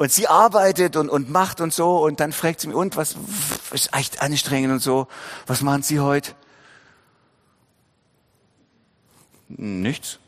Und 0.00 0.10
sie 0.10 0.28
arbeitet 0.28 0.96
und, 0.96 1.10
und 1.10 1.28
macht 1.28 1.60
und 1.60 1.74
so 1.74 1.98
und 2.02 2.20
dann 2.20 2.32
fragt 2.32 2.62
sie 2.62 2.68
mich, 2.68 2.74
und 2.74 2.96
was 2.96 3.16
ist 3.70 3.94
echt 3.94 4.22
anstrengend 4.22 4.72
und 4.72 4.78
so, 4.78 5.08
was 5.46 5.60
machen 5.60 5.82
Sie 5.82 6.00
heute? 6.00 6.32
Nichts. 9.48 10.18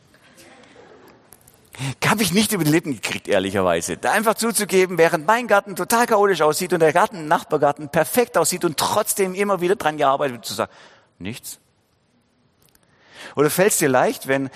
Habe 2.07 2.23
ich 2.23 2.35
nicht 2.35 2.52
über 2.52 2.64
die 2.64 2.71
Lippen 2.71 2.93
gekriegt, 2.93 3.29
ehrlicherweise. 3.29 3.97
Da 3.97 4.12
einfach 4.12 4.35
zuzugeben, 4.35 4.99
während 4.99 5.26
mein 5.26 5.49
Garten 5.49 5.75
total 5.75 6.05
chaotisch 6.05 6.43
aussieht 6.43 6.75
und 6.75 6.81
der 6.81 6.93
Garten, 6.93 7.26
Nachbargarten 7.26 7.88
perfekt 7.88 8.37
aussieht 8.37 8.67
und 8.67 8.76
trotzdem 8.76 9.35
immer 9.35 9.62
wieder 9.62 9.76
dran 9.76 9.97
gearbeitet 9.97 10.35
wird, 10.35 10.45
zu 10.45 10.52
sagen, 10.52 10.71
nichts. 11.19 11.61
Oder 13.37 13.49
fällt 13.49 13.73
es 13.73 13.79
dir 13.79 13.88
leicht, 13.88 14.29
wenn 14.29 14.50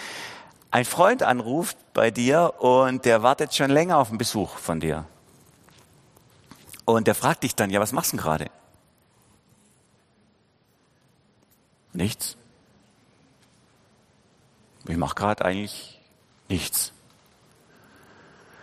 ein 0.70 0.84
Freund 0.84 1.22
anruft 1.22 1.78
bei 1.96 2.10
dir 2.10 2.52
und 2.58 3.06
der 3.06 3.22
wartet 3.22 3.54
schon 3.54 3.70
länger 3.70 3.96
auf 3.96 4.10
einen 4.10 4.18
Besuch 4.18 4.58
von 4.58 4.80
dir? 4.80 5.06
Und 6.84 7.06
der 7.06 7.14
fragt 7.14 7.42
dich 7.42 7.54
dann, 7.54 7.70
ja, 7.70 7.80
was 7.80 7.92
machst 7.92 8.12
du 8.12 8.18
denn 8.18 8.22
gerade? 8.22 8.50
Nichts. 11.94 12.36
Ich 14.86 14.96
mache 14.98 15.14
gerade 15.14 15.42
eigentlich 15.42 15.98
nichts. 16.50 16.92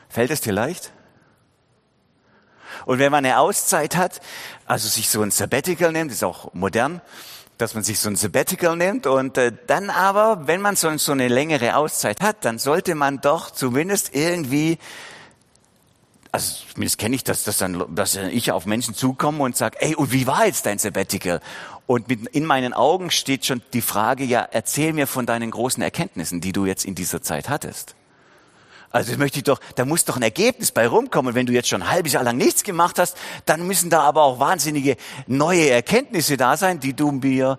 Fällt 0.09 0.29
es 0.29 0.41
dir 0.41 0.53
leicht? 0.53 0.93
Und 2.85 2.99
wenn 2.99 3.11
man 3.11 3.25
eine 3.25 3.39
Auszeit 3.39 3.95
hat, 3.95 4.21
also 4.67 4.87
sich 4.87 5.09
so 5.09 5.23
ein 5.23 5.31
Sabbatical 5.31 5.91
nimmt, 5.91 6.11
ist 6.11 6.23
auch 6.23 6.53
modern, 6.53 7.01
dass 7.57 7.75
man 7.75 7.83
sich 7.83 8.00
so 8.00 8.10
ein 8.10 8.15
Sabbatical 8.15 8.75
nimmt 8.75 9.07
und 9.07 9.38
äh, 9.38 9.51
dann 9.67 9.89
aber, 9.89 10.48
wenn 10.48 10.62
man 10.62 10.75
so, 10.75 10.95
so 10.98 11.12
eine 11.12 11.27
längere 11.27 11.75
Auszeit 11.75 12.22
hat, 12.22 12.45
dann 12.45 12.60
sollte 12.60 12.95
man 12.95 13.22
doch 13.22 13.51
zumindest 13.51 14.15
irgendwie 14.15 14.77
also 16.33 16.65
zumindest 16.74 16.98
kenne 16.98 17.15
ich 17.15 17.24
das, 17.24 17.43
dass 17.43 17.60
dann, 17.60 17.86
dass 17.93 18.15
ich 18.15 18.51
auf 18.51 18.65
Menschen 18.65 18.95
zukomme 18.95 19.43
und 19.43 19.55
sage, 19.55 19.77
ey, 19.81 19.95
und 19.95 20.12
wie 20.12 20.25
war 20.25 20.48
jetzt 20.48 20.65
dein 20.65 20.79
Sabbatical? 20.79 21.41
Und 21.86 22.07
mit, 22.07 22.27
in 22.29 22.45
meinen 22.45 22.74
Augen 22.74 23.12
steht 23.12 23.45
schon 23.45 23.62
die 23.74 23.81
Frage, 23.81 24.24
ja, 24.24 24.41
erzähl 24.51 24.93
mir 24.93 25.05
von 25.05 25.27
deinen 25.27 25.51
großen 25.51 25.83
Erkenntnissen, 25.83 26.41
die 26.41 26.51
du 26.51 26.65
jetzt 26.65 26.86
in 26.86 26.95
dieser 26.95 27.22
Zeit 27.22 27.50
hattest. 27.50 27.93
Also 28.93 29.09
das 29.09 29.17
möchte 29.17 29.39
ich 29.39 29.43
doch, 29.43 29.59
da 29.75 29.85
muss 29.85 30.05
doch 30.05 30.17
ein 30.17 30.21
Ergebnis 30.21 30.71
bei 30.71 30.88
rumkommen. 30.88 31.33
Wenn 31.33 31.47
du 31.47 31.51
jetzt 31.51 31.67
schon 31.67 31.81
ein 31.81 31.89
halbes 31.89 32.13
Jahr 32.13 32.23
lang 32.23 32.38
nichts 32.38 32.63
gemacht 32.63 33.00
hast, 33.00 33.17
dann 33.47 33.65
müssen 33.65 33.89
da 33.89 34.01
aber 34.03 34.21
auch 34.21 34.39
wahnsinnige 34.39 34.97
neue 35.25 35.67
Erkenntnisse 35.71 36.38
da 36.38 36.55
sein, 36.57 36.79
die 36.79 36.93
du 36.93 37.12
mir 37.12 37.57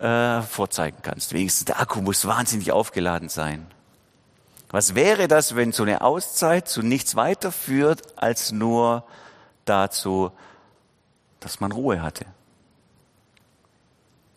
äh, 0.00 0.40
vorzeigen 0.40 0.96
kannst. 1.02 1.34
Wenigstens 1.34 1.66
der 1.66 1.78
Akku 1.78 2.00
muss 2.00 2.26
wahnsinnig 2.26 2.72
aufgeladen 2.72 3.28
sein. 3.28 3.66
Was 4.70 4.94
wäre 4.94 5.28
das, 5.28 5.56
wenn 5.56 5.72
so 5.72 5.82
eine 5.82 6.00
Auszeit 6.00 6.66
zu 6.66 6.80
nichts 6.80 7.16
weiterführt 7.16 8.00
als 8.16 8.50
nur 8.50 9.04
dazu, 9.66 10.32
dass 11.40 11.60
man 11.60 11.70
Ruhe 11.70 12.00
hatte? 12.00 12.24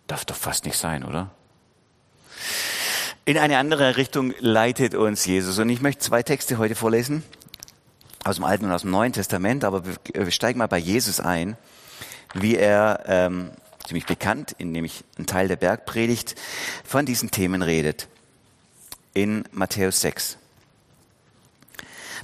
Darf 0.07 0.25
doch 0.25 0.35
fast 0.35 0.65
nicht 0.65 0.77
sein, 0.77 1.05
oder? 1.05 1.31
In 3.27 3.39
eine 3.39 3.57
andere 3.57 3.97
Richtung 3.97 4.35
leitet 4.37 4.93
uns 4.93 5.25
Jesus. 5.25 5.57
Und 5.57 5.69
ich 5.69 5.81
möchte 5.81 6.03
zwei 6.03 6.21
Texte 6.21 6.59
heute 6.59 6.75
vorlesen, 6.75 7.23
aus 8.23 8.35
dem 8.35 8.43
Alten 8.43 8.65
und 8.65 8.71
aus 8.71 8.83
dem 8.83 8.91
Neuen 8.91 9.13
Testament, 9.13 9.63
aber 9.63 9.81
wir 9.85 10.29
steigen 10.29 10.59
mal 10.59 10.67
bei 10.67 10.77
Jesus 10.77 11.19
ein, 11.19 11.57
wie 12.35 12.55
er 12.55 13.03
ähm, 13.07 13.49
ziemlich 13.83 14.05
bekannt, 14.05 14.53
in 14.59 14.71
nämlich 14.71 15.03
ein 15.17 15.25
Teil 15.25 15.47
der 15.47 15.55
Bergpredigt, 15.55 16.35
von 16.83 17.07
diesen 17.07 17.31
Themen 17.31 17.63
redet 17.63 18.07
in 19.15 19.43
Matthäus 19.51 20.01
6. 20.01 20.37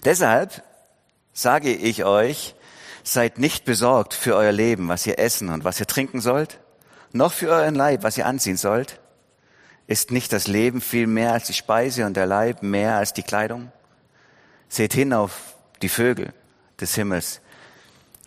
Deshalb 0.06 0.62
sage 1.34 1.74
ich 1.74 2.04
euch, 2.04 2.54
seid 3.04 3.40
nicht 3.40 3.66
besorgt 3.66 4.14
für 4.14 4.36
euer 4.36 4.52
Leben, 4.52 4.88
was 4.88 5.08
ihr 5.08 5.18
essen 5.18 5.50
und 5.50 5.64
was 5.64 5.80
ihr 5.80 5.88
trinken 5.88 6.22
sollt, 6.22 6.60
noch 7.12 7.34
für 7.34 7.50
euren 7.50 7.74
Leib, 7.74 8.04
was 8.04 8.20
ihr 8.20 8.28
anziehen 8.28 8.58
sollt. 8.58 9.01
Ist 9.92 10.10
nicht 10.10 10.32
das 10.32 10.48
Leben 10.48 10.80
viel 10.80 11.06
mehr 11.06 11.34
als 11.34 11.48
die 11.48 11.54
Speise 11.54 12.06
und 12.06 12.16
der 12.16 12.26
Leib 12.26 12.64
mehr 12.64 12.96
als 12.96 13.12
die 13.12 13.24
Kleidung? 13.24 13.74
Seht 14.70 14.94
hin 14.94 15.12
auf 15.12 15.54
die 15.82 15.90
Vögel 15.90 16.34
des 16.80 16.96
Himmels, 16.96 17.42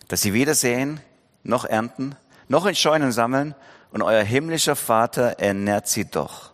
dass 0.08 0.20
sie 0.20 0.34
weder 0.34 0.54
sehen, 0.54 1.00
noch 1.42 1.64
ernten, 1.64 2.16
noch 2.48 2.66
in 2.66 2.74
Scheunen 2.74 3.12
sammeln, 3.12 3.54
und 3.92 4.02
euer 4.02 4.22
himmlischer 4.22 4.76
Vater 4.76 5.38
ernährt 5.38 5.88
sie 5.88 6.04
doch. 6.04 6.52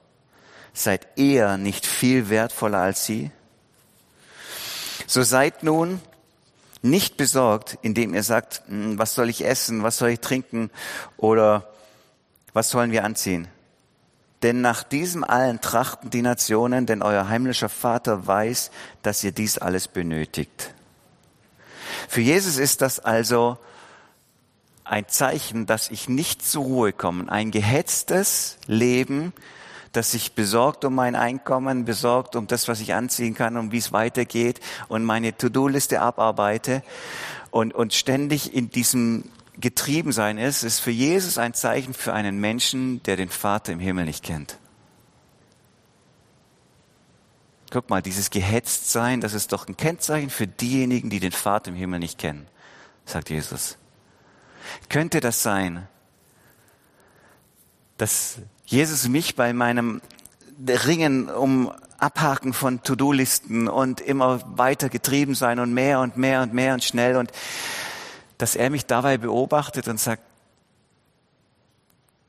Seid 0.75 1.09
ihr 1.17 1.57
nicht 1.57 1.87
viel 1.87 2.29
wertvoller 2.29 2.79
als 2.79 3.05
sie? 3.05 3.33
So 5.09 5.25
seid 5.25 5.64
nun 5.64 6.00
nicht 6.83 7.17
besorgt, 7.17 7.79
indem 7.83 8.14
ihr 8.14 8.23
sagt, 8.23 8.62
hm, 8.69 8.97
was 8.97 9.17
soll 9.17 9.29
ich 9.29 9.45
essen, 9.45 9.83
was 9.83 9.99
soll 9.99 10.11
ich 10.11 10.21
trinken 10.21 10.71
oder 11.17 11.69
was 12.52 12.71
sollen 12.71 12.93
wir 12.93 13.02
anziehen? 13.02 13.49
Denn 14.42 14.62
nach 14.62 14.82
diesem 14.82 15.23
allen 15.23 15.61
trachten 15.61 16.11
die 16.11 16.23
Nationen, 16.23 16.87
denn 16.87 17.02
euer 17.02 17.28
heimlicher 17.28 17.68
Vater 17.68 18.26
weiß, 18.26 18.70
dass 19.02 19.23
ihr 19.23 19.32
dies 19.32 19.59
alles 19.59 19.88
benötigt. 19.88 20.75
Für 22.09 22.23
Jesus 22.23 22.56
ist 22.56 22.80
das 22.80 23.00
also 23.00 23.59
ein 24.85 25.06
Zeichen, 25.09 25.66
dass 25.66 25.90
ich 25.90 26.09
nicht 26.09 26.44
zur 26.44 26.64
Ruhe 26.64 26.92
komme, 26.92 27.30
ein 27.30 27.50
gehetztes 27.50 28.56
Leben, 28.66 29.32
dass 29.92 30.14
ich 30.14 30.32
besorgt 30.32 30.85
um 30.85 30.94
mein 30.94 31.16
Einkommen, 31.16 31.85
besorgt 31.85 32.35
um 32.37 32.47
das, 32.47 32.68
was 32.68 32.80
ich 32.80 32.94
anziehen 32.94 33.35
kann, 33.35 33.56
um 33.56 33.73
wie 33.73 33.78
es 33.78 33.92
weitergeht 33.92 34.61
und 34.88 35.04
meine 35.04 35.37
To-Do-Liste 35.37 36.00
abarbeite 36.00 36.82
und, 37.50 37.75
und 37.75 37.92
ständig 37.92 38.54
in 38.54 38.70
diesem 38.70 39.25
Getriebensein 39.61 40.38
ist, 40.38 40.62
ist 40.62 40.81
für 40.81 40.90
Jesus 40.90 41.38
ein 41.38 41.55
Zeichen 41.55 41.95
für 41.95 42.12
einen 42.12 42.40
Menschen, 42.40 43.02
der 43.05 43.17
den 43.17 43.29
Vater 43.29 43.73
im 43.73 43.81
Himmel 43.81 44.05
nicht 44.05 44.25
kennt. 44.25 44.59
Guck 47.71 47.88
mal, 47.88 48.02
dieses 48.02 48.31
Gehetztsein, 48.31 49.21
das 49.21 49.33
ist 49.33 49.52
doch 49.52 49.69
ein 49.69 49.76
Kennzeichen 49.76 50.31
für 50.31 50.47
diejenigen, 50.47 51.09
die 51.09 51.21
den 51.21 51.33
Vater 51.33 51.71
im 51.71 51.76
Himmel 51.76 52.00
nicht 52.00 52.19
kennen, 52.19 52.47
sagt 53.05 53.31
Jesus. 53.31 53.79
Könnte 54.88 55.21
das 55.21 55.43
sein, 55.43 55.87
dass 57.97 58.38
Jesus 58.67 59.09
mich 59.09 59.37
bei 59.37 59.52
meinem 59.52 60.00
Ringen 60.67 61.29
um 61.29 61.73
Abhaken 61.99 62.55
von 62.55 62.83
To-Do-Listen 62.83 63.69
und 63.69 64.00
immer 64.00 64.40
weiter 64.59 64.88
getrieben 64.88 65.35
sein 65.35 65.59
und 65.59 65.73
mehr 65.73 66.00
und 66.00 66.17
mehr 66.17 66.43
und 66.43 66.55
mehr 66.55 66.75
und 66.75 66.83
schnell 66.83 67.17
und 67.17 67.31
dass 68.40 68.56
er 68.56 68.70
mich 68.70 68.87
dabei 68.87 69.18
beobachtet 69.18 69.87
und 69.87 70.00
sagt, 70.00 70.23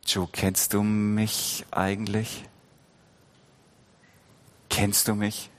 Joe, 0.06 0.28
kennst 0.30 0.74
du 0.74 0.84
mich 0.84 1.66
eigentlich? 1.72 2.44
Kennst 4.70 5.08
du 5.08 5.16
mich? 5.16 5.50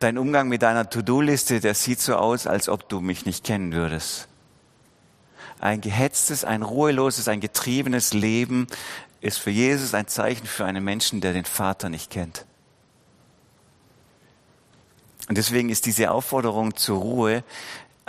Dein 0.00 0.18
Umgang 0.18 0.48
mit 0.48 0.62
deiner 0.62 0.90
To-Do-Liste, 0.90 1.60
der 1.60 1.76
sieht 1.76 2.00
so 2.00 2.16
aus, 2.16 2.48
als 2.48 2.68
ob 2.68 2.88
du 2.88 3.00
mich 3.00 3.24
nicht 3.24 3.44
kennen 3.44 3.72
würdest. 3.72 4.26
Ein 5.60 5.80
gehetztes, 5.80 6.44
ein 6.44 6.62
ruheloses, 6.62 7.28
ein 7.28 7.40
getriebenes 7.40 8.14
Leben 8.14 8.66
ist 9.20 9.38
für 9.38 9.50
Jesus 9.50 9.94
ein 9.94 10.08
Zeichen 10.08 10.46
für 10.46 10.64
einen 10.64 10.82
Menschen, 10.82 11.20
der 11.20 11.34
den 11.34 11.44
Vater 11.44 11.88
nicht 11.88 12.10
kennt. 12.10 12.46
Und 15.28 15.38
deswegen 15.38 15.68
ist 15.68 15.86
diese 15.86 16.10
Aufforderung 16.10 16.74
zur 16.74 16.98
Ruhe 16.98 17.44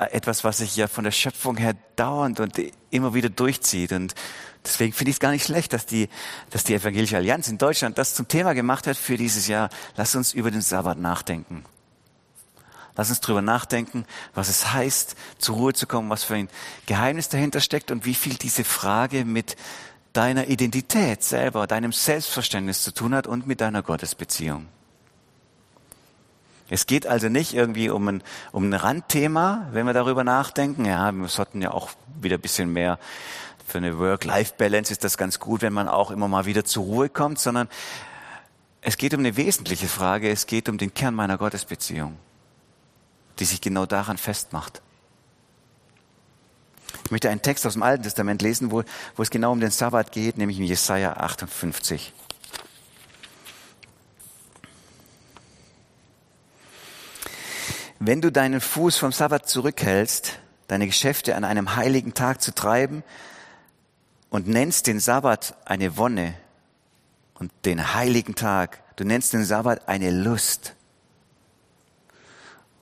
etwas, 0.08 0.44
was 0.44 0.58
sich 0.58 0.76
ja 0.76 0.88
von 0.88 1.04
der 1.04 1.12
Schöpfung 1.12 1.58
her 1.58 1.76
dauernd 1.96 2.40
und 2.40 2.60
immer 2.90 3.14
wieder 3.14 3.30
durchzieht. 3.30 3.92
Und 3.92 4.16
deswegen 4.66 4.94
finde 4.94 5.12
ich 5.12 5.16
es 5.16 5.20
gar 5.20 5.32
nicht 5.32 5.46
schlecht, 5.46 5.74
dass 5.74 5.86
die, 5.86 6.10
dass 6.50 6.64
die 6.64 6.74
Evangelische 6.74 7.18
Allianz 7.18 7.48
in 7.48 7.58
Deutschland 7.58 7.98
das 7.98 8.16
zum 8.16 8.28
Thema 8.28 8.54
gemacht 8.54 8.88
hat 8.88 8.98
für 8.98 9.18
dieses 9.18 9.48
Jahr. 9.48 9.70
Lass 9.96 10.16
uns 10.16 10.34
über 10.34 10.52
den 10.52 10.62
Sabbat 10.62 10.98
nachdenken. 10.98 11.66
Lass 12.96 13.10
uns 13.10 13.22
drüber 13.22 13.42
nachdenken, 13.42 14.06
was 14.34 14.50
es 14.50 14.74
heißt, 14.74 15.16
zur 15.38 15.56
Ruhe 15.56 15.74
zu 15.74 15.88
kommen, 15.88 16.10
was 16.10 16.24
für 16.24 16.36
ein 16.36 16.50
Geheimnis 16.86 17.30
dahinter 17.30 17.62
steckt 17.62 17.90
und 17.90 18.06
wie 18.06 18.14
viel 18.14 18.36
diese 18.36 18.64
Frage 18.64 19.24
mit 19.24 19.56
deiner 20.14 20.48
Identität 20.48 21.24
selber, 21.24 21.68
deinem 21.68 21.94
Selbstverständnis 21.94 22.84
zu 22.84 22.94
tun 22.94 23.16
hat 23.16 23.28
und 23.28 23.48
mit 23.48 23.62
deiner 23.62 23.82
Gottesbeziehung. 23.82 24.68
Es 26.72 26.88
geht 26.88 27.06
also 27.06 27.30
nicht 27.30 27.54
irgendwie 27.54 27.90
um 27.90 28.08
ein, 28.08 28.24
um 28.52 28.68
ein 28.68 28.74
Randthema, 28.74 29.68
wenn 29.72 29.86
wir 29.86 29.94
darüber 29.94 30.24
nachdenken. 30.24 30.86
Ja, 30.86 31.12
wir 31.12 31.28
sollten 31.28 31.62
ja 31.62 31.72
auch 31.72 31.90
wieder 32.20 32.38
ein 32.38 32.42
bisschen 32.42 32.74
mehr 32.74 32.98
für 33.68 33.78
eine 33.78 34.00
Work-Life-Balance 34.00 34.92
ist 34.92 35.04
das 35.04 35.18
ganz 35.18 35.40
gut, 35.40 35.62
wenn 35.62 35.72
man 35.72 35.88
auch 35.88 36.12
immer 36.12 36.28
mal 36.28 36.46
wieder 36.46 36.66
zur 36.66 36.84
Ruhe 36.84 37.10
kommt, 37.10 37.40
sondern 37.40 37.70
es 38.82 38.98
geht 38.98 39.14
um 39.14 39.20
eine 39.20 39.38
wesentliche 39.38 39.88
Frage. 39.88 40.30
Es 40.30 40.46
geht 40.46 40.68
um 40.68 40.78
den 40.78 40.94
Kern 40.94 41.14
meiner 41.16 41.38
Gottesbeziehung 41.38 42.18
die 43.42 43.46
sich 43.46 43.60
genau 43.60 43.88
daran 43.88 44.18
festmacht. 44.18 44.84
Ich 47.06 47.12
möchte 47.12 47.30
einen 47.30 47.42
Text 47.42 47.66
aus 47.66 47.74
dem 47.74 47.82
Alten 47.82 48.04
Testament 48.04 48.44
lesen, 48.44 48.72
wo, 48.72 48.84
wo 49.16 49.24
es 49.24 49.32
genau 49.32 49.52
um 49.52 49.60
den 49.60 49.72
Sabbat 49.72 50.12
geht, 50.12 50.38
nämlich 50.38 50.60
in 50.60 50.64
Jesaja 50.64 51.14
58. 51.14 52.14
Wenn 58.04 58.20
du 58.20 58.32
deinen 58.32 58.62
Fuß 58.62 58.98
vom 58.98 59.12
Sabbat 59.12 59.48
zurückhältst, 59.48 60.40
deine 60.66 60.88
Geschäfte 60.88 61.36
an 61.36 61.44
einem 61.44 61.76
heiligen 61.76 62.16
Tag 62.16 62.42
zu 62.42 62.52
treiben 62.52 63.04
und 64.32 64.48
nennst 64.48 64.88
den 64.88 65.00
Sabbat 65.00 65.56
eine 65.66 65.98
Wonne 65.98 66.34
und 67.36 67.52
den 67.64 67.94
heiligen 67.94 68.34
Tag. 68.34 68.82
Du 68.96 69.04
nennst 69.04 69.34
den 69.34 69.46
Sabbat 69.46 69.88
eine 69.88 70.10
Lust 70.10 70.74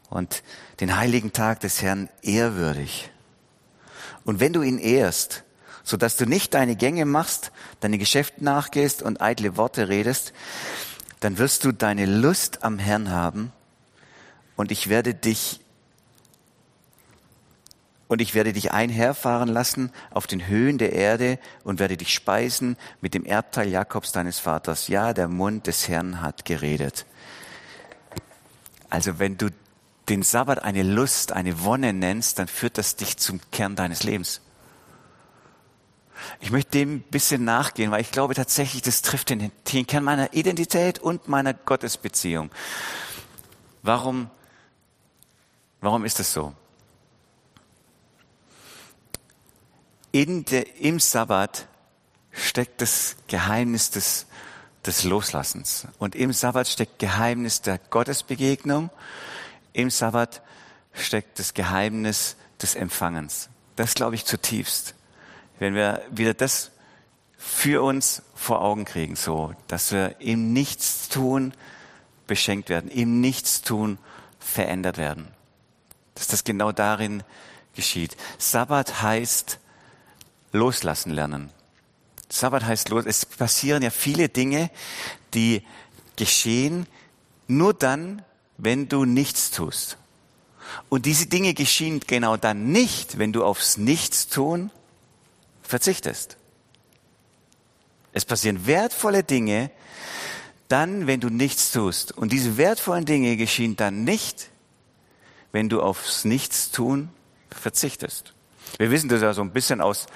und 0.10 0.42
den 0.80 0.96
heiligen 0.96 1.34
Tag 1.34 1.60
des 1.60 1.82
Herrn 1.82 2.08
ehrwürdig. 2.22 3.12
Und 4.24 4.40
wenn 4.40 4.54
du 4.54 4.62
ihn 4.62 4.80
ehrst, 4.80 5.44
so 5.84 5.98
dass 5.98 6.16
du 6.16 6.28
nicht 6.28 6.54
deine 6.54 6.78
Gänge 6.78 7.04
machst, 7.04 7.52
deine 7.82 7.98
Geschäfte 7.98 8.42
nachgehst 8.42 9.02
und 9.02 9.22
eitle 9.22 9.58
Worte 9.58 9.90
redest, 9.90 10.32
dann 11.20 11.38
wirst 11.38 11.66
du 11.66 11.74
deine 11.74 12.06
Lust 12.06 12.64
am 12.64 12.80
Herrn 12.80 13.12
haben 13.12 13.52
und 14.60 14.74
ich 14.74 14.90
werde 14.90 15.14
dich 15.14 15.62
und 18.10 18.20
ich 18.20 18.34
werde 18.34 18.52
dich 18.52 18.74
einherfahren 18.74 19.48
lassen 19.48 19.90
auf 20.12 20.28
den 20.28 20.48
Höhen 20.48 20.78
der 20.78 20.92
Erde 20.92 21.40
und 21.64 21.80
werde 21.80 21.96
dich 21.96 22.14
speisen 22.14 22.76
mit 23.00 23.14
dem 23.14 23.24
Erbteil 23.24 23.70
Jakobs 23.70 24.12
deines 24.12 24.38
Vaters. 24.38 24.90
Ja, 24.90 25.14
der 25.14 25.30
Mund 25.30 25.66
des 25.68 25.88
Herrn 25.88 26.22
hat 26.22 26.44
geredet. 26.44 27.06
Also 28.90 29.18
wenn 29.18 29.38
du 29.38 29.48
den 30.10 30.24
Sabbat 30.24 30.62
eine 30.62 30.84
Lust, 30.84 31.32
eine 31.32 31.64
Wonne 31.64 31.94
nennst, 31.94 32.38
dann 32.38 32.50
führt 32.50 32.78
das 32.78 32.98
dich 32.98 33.16
zum 33.16 33.40
Kern 33.54 33.78
deines 33.78 34.04
Lebens. 34.04 34.42
Ich 36.42 36.52
möchte 36.52 36.72
dem 36.72 36.96
ein 36.96 37.02
bisschen 37.04 37.46
nachgehen, 37.46 37.92
weil 37.92 38.02
ich 38.02 38.12
glaube 38.12 38.34
tatsächlich, 38.34 38.82
das 38.82 39.04
trifft 39.04 39.30
den, 39.30 39.54
den 39.72 39.88
Kern 39.88 40.04
meiner 40.04 40.34
Identität 40.34 41.00
und 41.00 41.30
meiner 41.30 41.54
Gottesbeziehung. 41.54 42.52
Warum, 43.84 44.30
warum 45.82 46.06
ist 46.06 46.20
das 46.20 46.32
so? 46.34 46.54
in 50.12 50.46
der, 50.46 50.78
im 50.78 51.00
Sabbat 51.00 51.68
steckt 52.32 52.82
das 52.82 53.16
Geheimnis 53.28 53.92
des, 53.92 54.26
des 54.86 55.04
Loslassens. 55.04 55.88
Und 55.98 56.16
im 56.16 56.34
Sabbat 56.34 56.68
steckt 56.68 57.00
Geheimnis 57.00 57.62
der 57.62 57.78
Gottesbegegnung. 57.78 58.90
Im 59.74 59.90
Sabbat 59.90 60.42
steckt 60.94 61.40
das 61.40 61.54
Geheimnis 61.54 62.36
des 62.62 62.76
Empfangens. 62.76 63.50
Das 63.76 63.94
glaube 63.94 64.16
ich 64.16 64.26
zutiefst. 64.26 64.96
Wenn 65.60 65.76
wir 65.76 66.02
wieder 66.12 66.34
das 66.34 66.72
für 67.38 67.84
uns 67.84 68.22
vor 68.36 68.62
Augen 68.62 68.86
kriegen, 68.86 69.16
so, 69.16 69.54
dass 69.68 69.92
wir 69.92 70.20
im 70.20 70.54
Nichtstun 70.54 71.54
beschenkt 72.28 72.70
werden, 72.70 72.90
im 72.90 73.22
Nichtstun 73.22 73.98
verändert 74.40 74.98
werden. 74.98 75.28
Dass 76.20 76.28
das 76.28 76.44
genau 76.44 76.72
darin 76.72 77.24
geschieht. 77.76 78.16
Sabbat 78.38 79.02
heißt 79.02 79.58
loslassen 80.52 81.12
lernen. 81.12 81.50
Sabbat 82.30 82.66
heißt 82.66 82.90
los. 82.90 83.06
Es 83.06 83.26
passieren 83.26 83.82
ja 83.82 83.90
viele 83.90 84.30
Dinge, 84.30 84.70
die 85.34 85.64
geschehen 86.18 86.88
nur 87.48 87.74
dann, 87.74 88.22
wenn 88.58 88.90
du 88.90 89.06
nichts 89.06 89.50
tust. 89.52 89.98
Und 90.90 91.06
diese 91.06 91.28
Dinge 91.28 91.54
geschehen 91.54 92.02
genau 92.06 92.38
dann 92.38 92.72
nicht, 92.72 93.18
wenn 93.18 93.32
du 93.32 93.44
aufs 93.44 93.78
Nichtstun 93.78 94.70
verzichtest. 95.64 96.38
Es 98.12 98.26
passieren 98.26 98.68
wertvolle 98.68 99.24
Dinge 99.24 99.72
dann, 100.68 101.08
wenn 101.08 101.22
du 101.22 101.30
nichts 101.30 101.72
tust. 101.72 102.12
Und 102.12 102.32
diese 102.32 102.58
wertvollen 102.58 103.06
Dinge 103.06 103.38
geschehen 103.38 103.76
dann 103.76 104.04
nicht, 104.04 104.50
wenn 105.52 105.70
du 105.70 105.82
aufs 105.82 106.26
Nichtstun 106.26 107.10
verzichtest. 107.50 108.34
Wir 108.78 108.92
wissen 108.92 109.10
das 109.10 109.22
ja 109.22 109.34
so 109.34 109.42
ein 109.42 109.52
bisschen 109.52 109.82
aus 109.82 110.08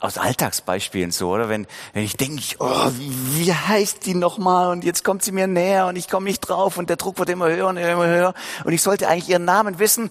aus 0.00 0.16
Alltagsbeispielen 0.16 1.10
so, 1.10 1.30
oder? 1.30 1.48
Wenn, 1.48 1.66
wenn 1.92 2.04
ich 2.04 2.16
denke, 2.16 2.42
oh, 2.60 2.90
wie, 2.98 3.52
heißt 3.52 4.06
die 4.06 4.14
nochmal? 4.14 4.70
Und 4.70 4.84
jetzt 4.84 5.02
kommt 5.02 5.24
sie 5.24 5.32
mir 5.32 5.46
näher 5.46 5.86
und 5.86 5.96
ich 5.96 6.08
komme 6.08 6.24
nicht 6.24 6.40
drauf 6.40 6.78
und 6.78 6.88
der 6.88 6.96
Druck 6.96 7.18
wird 7.18 7.28
immer 7.30 7.48
höher 7.48 7.66
und 7.66 7.76
immer 7.76 8.06
höher 8.06 8.34
und 8.64 8.72
ich 8.72 8.82
sollte 8.82 9.08
eigentlich 9.08 9.28
ihren 9.28 9.44
Namen 9.44 9.78
wissen 9.78 10.10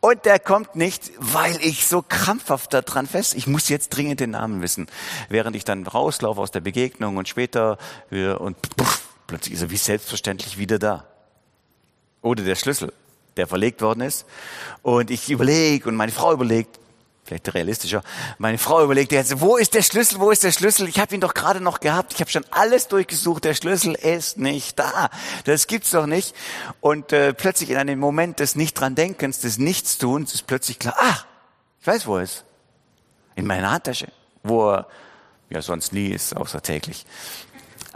und 0.00 0.24
der 0.24 0.38
kommt 0.38 0.74
nicht, 0.76 1.10
weil 1.18 1.58
ich 1.60 1.86
so 1.86 2.02
krampfhaft 2.02 2.72
da 2.72 2.80
dran 2.80 3.06
fest, 3.06 3.34
ich 3.34 3.46
muss 3.46 3.68
jetzt 3.68 3.90
dringend 3.90 4.20
den 4.20 4.30
Namen 4.30 4.62
wissen. 4.62 4.86
Während 5.28 5.54
ich 5.54 5.64
dann 5.64 5.86
rauslaufe 5.86 6.40
aus 6.40 6.50
der 6.50 6.60
Begegnung 6.60 7.16
und 7.18 7.28
später 7.28 7.78
und 8.10 8.56
puff, 8.76 9.02
plötzlich 9.26 9.54
ist 9.54 9.62
er 9.62 9.70
wie 9.70 9.76
selbstverständlich 9.76 10.56
wieder 10.56 10.78
da. 10.78 11.04
Oder 12.22 12.42
der 12.42 12.56
Schlüssel, 12.56 12.92
der 13.36 13.46
verlegt 13.46 13.82
worden 13.82 14.00
ist 14.00 14.26
und 14.82 15.10
ich 15.10 15.30
überlege 15.30 15.88
und 15.88 15.96
meine 15.96 16.12
Frau 16.12 16.32
überlegt, 16.32 16.78
vielleicht 17.26 17.52
realistischer. 17.54 18.02
Meine 18.38 18.58
Frau 18.58 18.82
überlegt 18.82 19.12
jetzt, 19.12 19.40
wo 19.40 19.56
ist 19.56 19.74
der 19.74 19.82
Schlüssel, 19.82 20.20
wo 20.20 20.30
ist 20.30 20.44
der 20.44 20.52
Schlüssel? 20.52 20.88
Ich 20.88 20.98
habe 20.98 21.14
ihn 21.14 21.20
doch 21.20 21.34
gerade 21.34 21.60
noch 21.60 21.80
gehabt. 21.80 22.14
Ich 22.14 22.20
habe 22.20 22.30
schon 22.30 22.44
alles 22.50 22.88
durchgesucht. 22.88 23.44
Der 23.44 23.54
Schlüssel 23.54 23.94
ist 23.94 24.38
nicht 24.38 24.78
da. 24.78 25.10
Das 25.44 25.66
gibt's 25.66 25.90
doch 25.90 26.06
nicht. 26.06 26.34
Und 26.80 27.12
äh, 27.12 27.34
plötzlich 27.34 27.70
in 27.70 27.76
einem 27.76 27.98
Moment 27.98 28.38
des 28.38 28.54
Nicht-dran-Denkens, 28.54 29.40
des 29.40 29.58
Nichtstuns, 29.58 30.34
ist 30.34 30.46
plötzlich 30.46 30.78
klar, 30.78 30.94
ah, 30.98 31.18
ich 31.80 31.86
weiß, 31.86 32.06
wo 32.06 32.16
er 32.16 32.22
ist. 32.22 32.44
In 33.34 33.46
meiner 33.46 33.70
Handtasche, 33.70 34.08
wo 34.42 34.70
er 34.70 34.86
ja 35.50 35.60
sonst 35.60 35.92
nie 35.92 36.08
ist, 36.08 36.34
außer 36.36 36.62
täglich. 36.62 37.04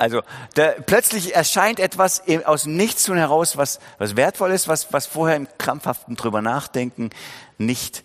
Also 0.01 0.23
da, 0.55 0.73
plötzlich 0.87 1.35
erscheint 1.35 1.79
etwas 1.79 2.23
aus 2.47 2.63
dem 2.63 2.75
Nichtstun 2.77 3.19
heraus, 3.19 3.59
was, 3.59 3.81
was 3.99 4.17
wertvoll 4.17 4.51
ist, 4.51 4.67
was, 4.67 4.95
was 4.95 5.05
vorher 5.05 5.37
im 5.37 5.47
krampfhaften 5.59 6.17
drüber 6.17 6.41
nachdenken 6.41 7.11
nicht 7.59 8.03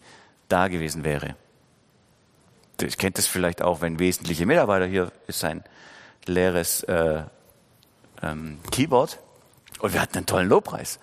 da 0.50 0.68
gewesen 0.68 1.06
wäre. 1.06 1.36
Ich 2.82 2.98
kennt 2.98 3.18
das 3.18 3.28
vielleicht 3.28 3.62
auch, 3.62 3.80
wenn 3.80 3.98
wesentliche 3.98 4.46
Mitarbeiter 4.46 4.86
hier 4.86 5.10
ist 5.28 5.46
ein 5.46 5.64
leeres 6.26 6.84
äh, 6.84 7.24
ähm, 8.22 8.60
Keyboard 8.72 9.18
und 9.80 9.94
wir 9.94 10.02
hatten 10.02 10.18
einen 10.18 10.26
tollen 10.26 10.50
Lobpreis. 10.50 11.00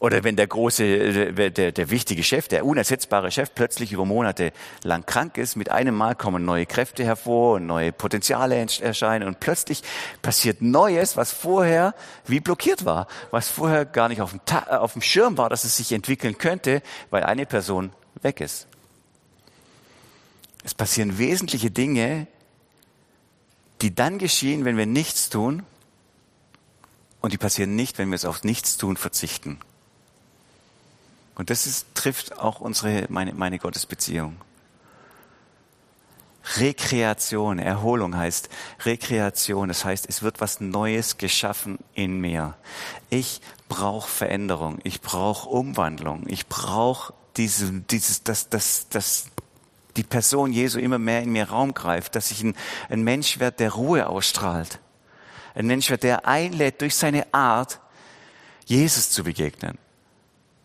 Oder 0.00 0.24
wenn 0.24 0.34
der 0.34 0.46
große, 0.46 0.84
äh, 0.84 1.50
der, 1.50 1.72
der 1.72 1.90
wichtige 1.90 2.22
Chef, 2.24 2.48
der 2.48 2.64
unersetzbare 2.64 3.30
Chef 3.30 3.54
plötzlich 3.54 3.92
über 3.92 4.06
Monate 4.06 4.52
lang 4.82 5.04
krank 5.04 5.36
ist, 5.36 5.56
mit 5.56 5.70
einem 5.70 5.94
Mal 5.94 6.14
kommen 6.14 6.44
neue 6.44 6.64
Kräfte 6.64 7.04
hervor 7.04 7.56
und 7.56 7.66
neue 7.66 7.92
Potenziale 7.92 8.56
erscheinen 8.56 9.28
und 9.28 9.40
plötzlich 9.40 9.82
passiert 10.22 10.62
Neues, 10.62 11.18
was 11.18 11.32
vorher 11.32 11.94
wie 12.26 12.40
blockiert 12.40 12.86
war, 12.86 13.08
was 13.30 13.48
vorher 13.50 13.84
gar 13.84 14.08
nicht 14.08 14.22
auf 14.22 14.30
dem, 14.30 14.40
auf 14.70 14.94
dem 14.94 15.02
Schirm 15.02 15.36
war, 15.36 15.50
dass 15.50 15.64
es 15.64 15.76
sich 15.76 15.92
entwickeln 15.92 16.38
könnte, 16.38 16.82
weil 17.10 17.22
eine 17.22 17.44
Person 17.44 17.92
weg 18.22 18.40
ist. 18.40 18.68
Es 20.64 20.74
passieren 20.74 21.18
wesentliche 21.18 21.70
Dinge, 21.70 22.26
die 23.82 23.94
dann 23.94 24.18
geschehen, 24.18 24.64
wenn 24.64 24.78
wir 24.78 24.86
nichts 24.86 25.28
tun, 25.28 25.62
und 27.20 27.34
die 27.34 27.38
passieren 27.38 27.76
nicht, 27.76 27.98
wenn 27.98 28.08
wir 28.08 28.14
es 28.14 28.24
auf 28.24 28.44
Nichtstun 28.44 28.96
verzichten. 28.96 29.60
Und 31.40 31.48
das 31.48 31.66
ist, 31.66 31.94
trifft 31.94 32.38
auch 32.38 32.60
unsere, 32.60 33.06
meine, 33.08 33.32
meine 33.32 33.58
Gottesbeziehung. 33.58 34.36
Rekreation, 36.58 37.58
Erholung 37.58 38.14
heißt 38.14 38.50
Rekreation. 38.84 39.68
Das 39.68 39.86
heißt, 39.86 40.04
es 40.06 40.22
wird 40.22 40.42
was 40.42 40.60
Neues 40.60 41.16
geschaffen 41.16 41.78
in 41.94 42.20
mir. 42.20 42.58
Ich 43.08 43.40
brauche 43.70 44.06
Veränderung. 44.06 44.80
Ich 44.84 45.00
brauche 45.00 45.48
Umwandlung. 45.48 46.24
Ich 46.26 46.46
brauche 46.46 47.14
diese, 47.38 47.72
dieses, 47.72 48.22
das, 48.22 48.50
das, 48.50 48.90
das, 48.90 49.30
die 49.96 50.02
Person 50.02 50.52
Jesu 50.52 50.78
immer 50.78 50.98
mehr 50.98 51.22
in 51.22 51.32
mir 51.32 51.48
Raum 51.48 51.72
greift, 51.72 52.16
dass 52.16 52.30
ich 52.32 52.42
ein, 52.42 52.54
ein 52.90 53.00
Mensch 53.00 53.38
werde, 53.38 53.56
der 53.56 53.70
Ruhe 53.72 54.10
ausstrahlt. 54.10 54.78
Ein 55.54 55.68
Mensch 55.68 55.88
werde, 55.88 56.02
der 56.02 56.26
einlädt, 56.26 56.82
durch 56.82 56.96
seine 56.96 57.32
Art 57.32 57.80
Jesus 58.66 59.08
zu 59.08 59.24
begegnen. 59.24 59.78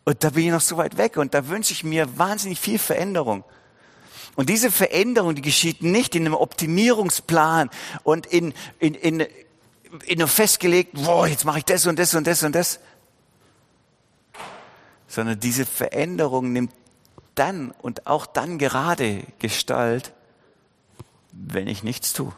Und 0.05 0.23
da 0.23 0.29
bin 0.29 0.45
ich 0.45 0.51
noch 0.51 0.61
so 0.61 0.77
weit 0.77 0.97
weg 0.97 1.17
und 1.17 1.33
da 1.33 1.47
wünsche 1.49 1.73
ich 1.73 1.83
mir 1.83 2.17
wahnsinnig 2.17 2.59
viel 2.59 2.79
Veränderung. 2.79 3.43
Und 4.35 4.49
diese 4.49 4.69
Veränderung, 4.69 5.33
die 5.33 5.41
geschieht 5.41 5.81
nicht 5.81 6.13
in 6.13 6.25
einem 6.25 6.35
Optimierungsplan 6.35 7.69
und 8.03 8.27
in, 8.27 8.53
in, 8.79 8.93
in, 8.93 9.19
in 10.05 10.19
einem 10.19 10.27
festgelegt, 10.27 10.93
boah, 10.93 11.27
jetzt 11.27 11.45
mache 11.45 11.59
ich 11.59 11.65
das 11.65 11.85
und 11.87 11.97
das 11.97 12.13
und 12.13 12.27
das 12.27 12.43
und 12.43 12.53
das, 12.53 12.79
sondern 15.07 15.39
diese 15.39 15.65
Veränderung 15.65 16.51
nimmt 16.51 16.71
dann 17.33 17.71
und 17.81 18.05
auch 18.05 18.25
dann 18.25 18.57
gerade 18.57 19.23
Gestalt, 19.39 20.13
wenn 21.31 21.67
ich 21.67 21.83
nichts 21.83 22.13
tue. 22.13 22.33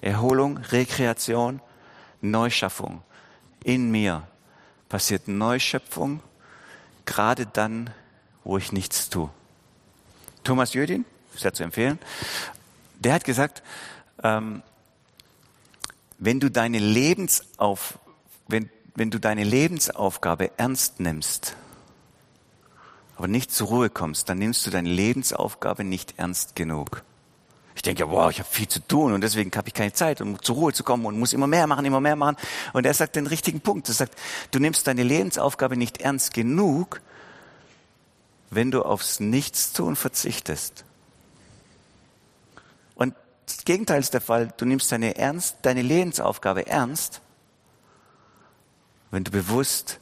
Erholung, 0.00 0.58
Rekreation, 0.58 1.60
Neuschaffung. 2.20 3.02
In 3.62 3.90
mir 3.90 4.26
passiert 4.88 5.28
Neuschöpfung, 5.28 6.20
gerade 7.06 7.46
dann, 7.46 7.90
wo 8.44 8.58
ich 8.58 8.72
nichts 8.72 9.08
tue. 9.08 9.30
Thomas 10.42 10.74
Jödin, 10.74 11.04
sehr 11.34 11.54
zu 11.54 11.62
empfehlen, 11.62 11.98
der 12.98 13.14
hat 13.14 13.24
gesagt, 13.24 13.62
ähm, 14.22 14.62
wenn 16.18 16.40
du 16.40 16.50
deine 16.50 16.78
Lebensauf, 16.78 17.98
wenn, 18.48 18.70
wenn 18.94 19.10
du 19.10 19.18
deine 19.18 19.44
Lebensaufgabe 19.44 20.50
ernst 20.58 21.00
nimmst, 21.00 21.56
aber 23.16 23.28
nicht 23.28 23.52
zur 23.52 23.68
Ruhe 23.68 23.90
kommst, 23.90 24.28
dann 24.28 24.38
nimmst 24.38 24.66
du 24.66 24.70
deine 24.70 24.88
Lebensaufgabe 24.88 25.84
nicht 25.84 26.14
ernst 26.18 26.56
genug. 26.56 27.02
Ich 27.84 27.94
denke, 27.94 28.10
wow, 28.10 28.30
ich 28.30 28.38
habe 28.38 28.48
viel 28.48 28.66
zu 28.66 28.80
tun 28.80 29.12
und 29.12 29.20
deswegen 29.20 29.50
habe 29.54 29.68
ich 29.68 29.74
keine 29.74 29.92
Zeit, 29.92 30.22
um 30.22 30.40
zur 30.40 30.54
Ruhe 30.56 30.72
zu 30.72 30.84
kommen 30.84 31.04
und 31.04 31.18
muss 31.18 31.34
immer 31.34 31.46
mehr 31.46 31.66
machen, 31.66 31.84
immer 31.84 32.00
mehr 32.00 32.16
machen. 32.16 32.38
Und 32.72 32.86
er 32.86 32.94
sagt 32.94 33.14
den 33.14 33.26
richtigen 33.26 33.60
Punkt. 33.60 33.86
Er 33.88 33.94
sagt, 33.94 34.18
du 34.52 34.58
nimmst 34.58 34.86
deine 34.86 35.02
Lebensaufgabe 35.02 35.76
nicht 35.76 36.00
ernst 36.00 36.32
genug, 36.32 37.02
wenn 38.48 38.70
du 38.70 38.84
aufs 38.84 39.20
Nichtstun 39.20 39.96
verzichtest. 39.96 40.86
Und 42.94 43.14
das 43.44 43.66
Gegenteil 43.66 44.00
ist 44.00 44.14
der 44.14 44.22
Fall. 44.22 44.54
Du 44.56 44.64
nimmst 44.64 44.90
deine, 44.90 45.18
ernst, 45.18 45.58
deine 45.60 45.82
Lebensaufgabe 45.82 46.66
ernst, 46.66 47.20
wenn 49.10 49.24
du 49.24 49.30
bewusst 49.30 50.00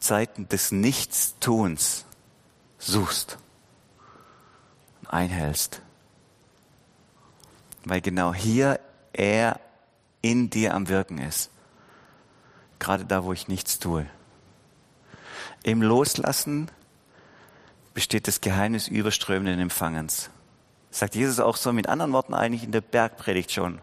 Zeiten 0.00 0.48
des 0.48 0.72
Nichtstuns 0.72 2.06
suchst 2.80 3.38
und 5.02 5.10
einhältst. 5.10 5.80
Weil 7.86 8.00
genau 8.00 8.34
hier 8.34 8.80
er 9.12 9.60
in 10.20 10.50
dir 10.50 10.74
am 10.74 10.88
Wirken 10.88 11.18
ist. 11.18 11.50
Gerade 12.80 13.04
da, 13.04 13.22
wo 13.22 13.32
ich 13.32 13.46
nichts 13.46 13.78
tue. 13.78 14.06
Im 15.62 15.82
Loslassen 15.82 16.68
besteht 17.94 18.26
das 18.26 18.40
Geheimnis 18.40 18.88
überströmenden 18.88 19.60
Empfangens. 19.60 20.30
sagt 20.90 21.14
Jesus 21.14 21.38
auch 21.38 21.56
so 21.56 21.72
mit 21.72 21.88
anderen 21.88 22.12
Worten 22.12 22.34
eigentlich 22.34 22.64
in 22.64 22.72
der 22.72 22.80
Bergpredigt 22.80 23.52
schon. 23.52 23.80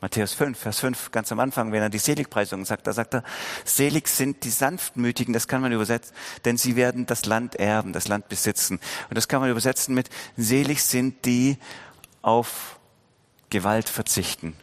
Matthäus 0.00 0.32
5, 0.32 0.58
Vers 0.58 0.80
5, 0.80 1.10
ganz 1.10 1.30
am 1.30 1.38
Anfang, 1.38 1.72
wenn 1.72 1.82
er 1.82 1.90
die 1.90 1.98
Seligpreisung 1.98 2.64
sagt, 2.64 2.86
da 2.86 2.92
sagt 2.94 3.14
er, 3.14 3.22
selig 3.64 4.08
sind 4.08 4.44
die 4.44 4.50
Sanftmütigen, 4.50 5.34
das 5.34 5.46
kann 5.46 5.60
man 5.60 5.72
übersetzen, 5.72 6.14
denn 6.46 6.56
sie 6.56 6.74
werden 6.74 7.04
das 7.06 7.26
Land 7.26 7.56
erben, 7.56 7.92
das 7.92 8.08
Land 8.08 8.28
besitzen. 8.28 8.80
Und 9.10 9.16
das 9.16 9.28
kann 9.28 9.40
man 9.42 9.50
übersetzen 9.50 9.94
mit, 9.94 10.08
selig 10.36 10.82
sind 10.82 11.26
die 11.26 11.58
auf 12.22 12.80
Gewalt 13.52 13.90
verzichten. 13.90 14.54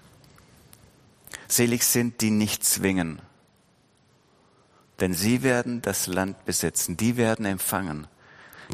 Selig 1.47 1.83
sind 1.83 2.21
die 2.21 2.31
nicht 2.31 2.65
zwingen, 2.65 3.21
denn 4.99 5.13
sie 5.13 5.43
werden 5.43 5.83
das 5.83 6.07
Land 6.07 6.43
besitzen, 6.45 6.97
die 6.97 7.15
werden 7.15 7.45
empfangen. 7.45 8.07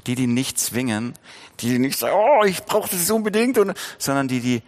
Die, 0.07 0.15
die 0.15 0.27
nicht 0.27 0.57
zwingen, 0.57 1.13
die, 1.59 1.69
die 1.69 1.79
nicht 1.79 1.99
sagen, 1.99 2.15
oh, 2.17 2.43
ich 2.45 2.63
brauche 2.63 2.89
das 2.89 3.11
unbedingt, 3.11 3.57
und, 3.57 3.73
sondern 3.97 4.29
die, 4.29 4.39
die 4.39 4.61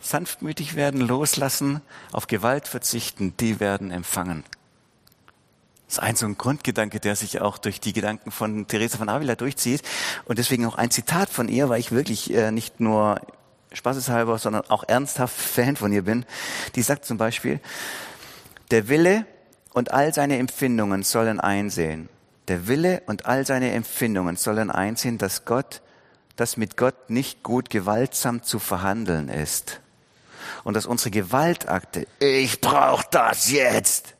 sanftmütig 0.00 0.74
werden, 0.74 1.00
loslassen, 1.00 1.82
auf 2.10 2.26
Gewalt 2.26 2.66
verzichten, 2.66 3.34
die 3.38 3.60
werden 3.60 3.90
empfangen. 3.90 4.42
Das 5.86 5.98
ist 5.98 6.02
ein 6.02 6.16
so 6.16 6.24
ein 6.24 6.38
Grundgedanke, 6.38 6.98
der 6.98 7.16
sich 7.16 7.42
auch 7.42 7.58
durch 7.58 7.78
die 7.78 7.92
Gedanken 7.92 8.30
von 8.30 8.66
Teresa 8.66 8.96
von 8.96 9.10
Avila 9.10 9.34
durchzieht. 9.34 9.82
Und 10.24 10.38
deswegen 10.38 10.64
auch 10.64 10.76
ein 10.76 10.90
Zitat 10.90 11.28
von 11.28 11.48
ihr, 11.48 11.68
weil 11.68 11.80
ich 11.80 11.92
wirklich 11.92 12.32
äh, 12.32 12.50
nicht 12.50 12.80
nur 12.80 13.20
spaßeshalber, 13.74 14.38
sondern 14.38 14.62
auch 14.68 14.84
ernsthaft 14.86 15.34
Fan 15.34 15.76
von 15.76 15.92
ihr 15.92 16.02
bin. 16.02 16.24
Die 16.74 16.82
sagt 16.82 17.04
zum 17.04 17.18
Beispiel, 17.18 17.60
der 18.70 18.88
Wille 18.88 19.26
und 19.72 19.92
all 19.92 20.12
seine 20.14 20.38
Empfindungen 20.38 21.02
sollen 21.02 21.40
einsehen. 21.40 22.08
Der 22.48 22.66
Wille 22.66 23.02
und 23.06 23.26
all 23.26 23.46
seine 23.46 23.72
Empfindungen 23.72 24.36
sollen 24.36 24.70
einsehen, 24.70 25.18
dass 25.18 25.44
Gott, 25.44 25.82
dass 26.36 26.56
mit 26.56 26.76
Gott 26.76 27.10
nicht 27.10 27.42
gut 27.42 27.70
gewaltsam 27.70 28.42
zu 28.42 28.58
verhandeln 28.58 29.28
ist 29.28 29.80
und 30.64 30.74
dass 30.74 30.86
unsere 30.86 31.10
Gewaltakte, 31.10 32.06
ich 32.18 32.60
brauche 32.60 33.06
das 33.10 33.50
jetzt, 33.50 34.14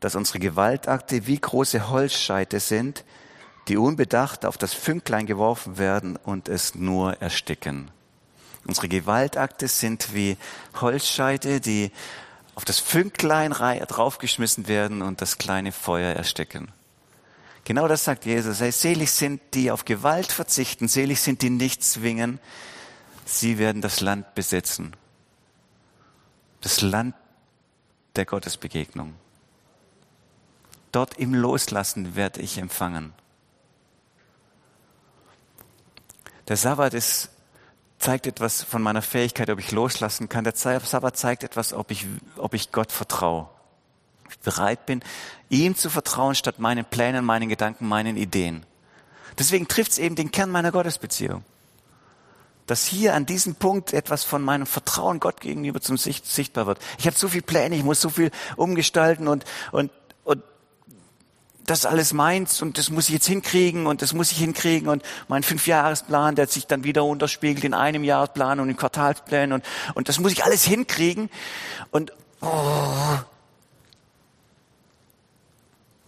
dass 0.00 0.14
unsere 0.14 0.40
Gewaltakte 0.40 1.26
wie 1.26 1.38
große 1.38 1.88
Holzscheite 1.90 2.60
sind, 2.60 3.04
die 3.68 3.76
unbedacht 3.76 4.44
auf 4.44 4.58
das 4.58 4.74
Fünklein 4.74 5.26
geworfen 5.26 5.78
werden 5.78 6.16
und 6.16 6.48
es 6.48 6.74
nur 6.74 7.20
ersticken. 7.22 7.90
Unsere 8.64 8.88
Gewaltakte 8.88 9.68
sind 9.68 10.14
wie 10.14 10.36
Holzscheite, 10.80 11.60
die 11.60 11.90
auf 12.54 12.64
das 12.64 12.78
Fünklein 12.78 13.52
draufgeschmissen 13.52 14.68
werden 14.68 15.02
und 15.02 15.20
das 15.20 15.38
kleine 15.38 15.72
Feuer 15.72 16.14
ersticken. 16.14 16.70
Genau 17.64 17.88
das 17.88 18.04
sagt 18.04 18.24
Jesus. 18.24 18.60
Hey, 18.60 18.72
selig 18.72 19.10
sind 19.10 19.40
die 19.54 19.70
auf 19.70 19.84
Gewalt 19.84 20.32
verzichten, 20.32 20.88
selig 20.88 21.20
sind 21.20 21.42
die 21.42 21.50
nicht 21.50 21.82
zwingen. 21.82 22.40
Sie 23.24 23.58
werden 23.58 23.82
das 23.82 24.00
Land 24.00 24.34
besitzen 24.34 24.94
das 26.62 26.80
Land 26.80 27.14
der 28.16 28.24
Gottesbegegnung. 28.24 29.14
Dort 30.92 31.18
im 31.18 31.34
Loslassen 31.34 32.14
werde 32.14 32.40
ich 32.40 32.58
empfangen. 32.58 33.12
Der 36.48 36.56
Sabbat 36.56 36.94
ist, 36.94 37.30
zeigt 38.02 38.26
etwas 38.26 38.62
von 38.62 38.82
meiner 38.82 39.02
Fähigkeit, 39.02 39.48
ob 39.50 39.58
ich 39.58 39.72
loslassen 39.72 40.28
kann. 40.28 40.44
Der 40.44 40.54
Sabbat 40.54 41.16
zeigt 41.16 41.44
etwas, 41.44 41.72
ob 41.72 41.90
ich, 41.90 42.06
ob 42.36 42.54
ich 42.54 42.72
Gott 42.72 42.92
vertraue. 42.92 43.48
Ich 44.30 44.38
bereit 44.40 44.86
bin, 44.86 45.02
ihm 45.48 45.76
zu 45.76 45.90
vertrauen, 45.90 46.34
statt 46.34 46.58
meinen 46.58 46.84
Plänen, 46.84 47.24
meinen 47.24 47.48
Gedanken, 47.48 47.86
meinen 47.86 48.16
Ideen. 48.16 48.64
Deswegen 49.38 49.68
trifft 49.68 49.92
es 49.92 49.98
eben 49.98 50.16
den 50.16 50.30
Kern 50.30 50.50
meiner 50.50 50.72
Gottesbeziehung 50.72 51.44
dass 52.66 52.86
hier 52.86 53.14
an 53.14 53.26
diesem 53.26 53.54
Punkt 53.54 53.92
etwas 53.92 54.24
von 54.24 54.42
meinem 54.42 54.66
Vertrauen 54.66 55.20
Gott 55.20 55.40
gegenüber 55.40 55.80
zum 55.80 55.96
Sicht, 55.96 56.26
sichtbar 56.26 56.66
wird. 56.66 56.78
Ich 56.98 57.06
habe 57.06 57.16
so 57.16 57.28
viele 57.28 57.42
Pläne, 57.42 57.76
ich 57.76 57.82
muss 57.82 58.00
so 58.00 58.08
viel 58.08 58.30
umgestalten 58.56 59.28
und, 59.28 59.44
und, 59.72 59.90
und 60.24 60.42
das 61.72 61.86
alles 61.86 62.12
meins 62.12 62.62
und 62.62 62.78
das 62.78 62.90
muss 62.90 63.08
ich 63.08 63.14
jetzt 63.14 63.26
hinkriegen 63.26 63.86
und 63.86 64.02
das 64.02 64.12
muss 64.12 64.30
ich 64.30 64.38
hinkriegen 64.38 64.88
und 64.88 65.02
mein 65.28 65.42
Fünfjahresplan, 65.42 66.34
der 66.34 66.46
sich 66.46 66.66
dann 66.66 66.84
wieder 66.84 67.04
unterspiegelt 67.04 67.64
in 67.64 67.74
einem 67.74 68.04
Jahresplan 68.04 68.60
und 68.60 68.68
in 68.68 68.76
Quartalsplänen 68.76 69.52
und, 69.52 69.64
und 69.94 70.08
das 70.08 70.20
muss 70.20 70.32
ich 70.32 70.44
alles 70.44 70.64
hinkriegen 70.64 71.30
und 71.90 72.12
oh. 72.42 73.18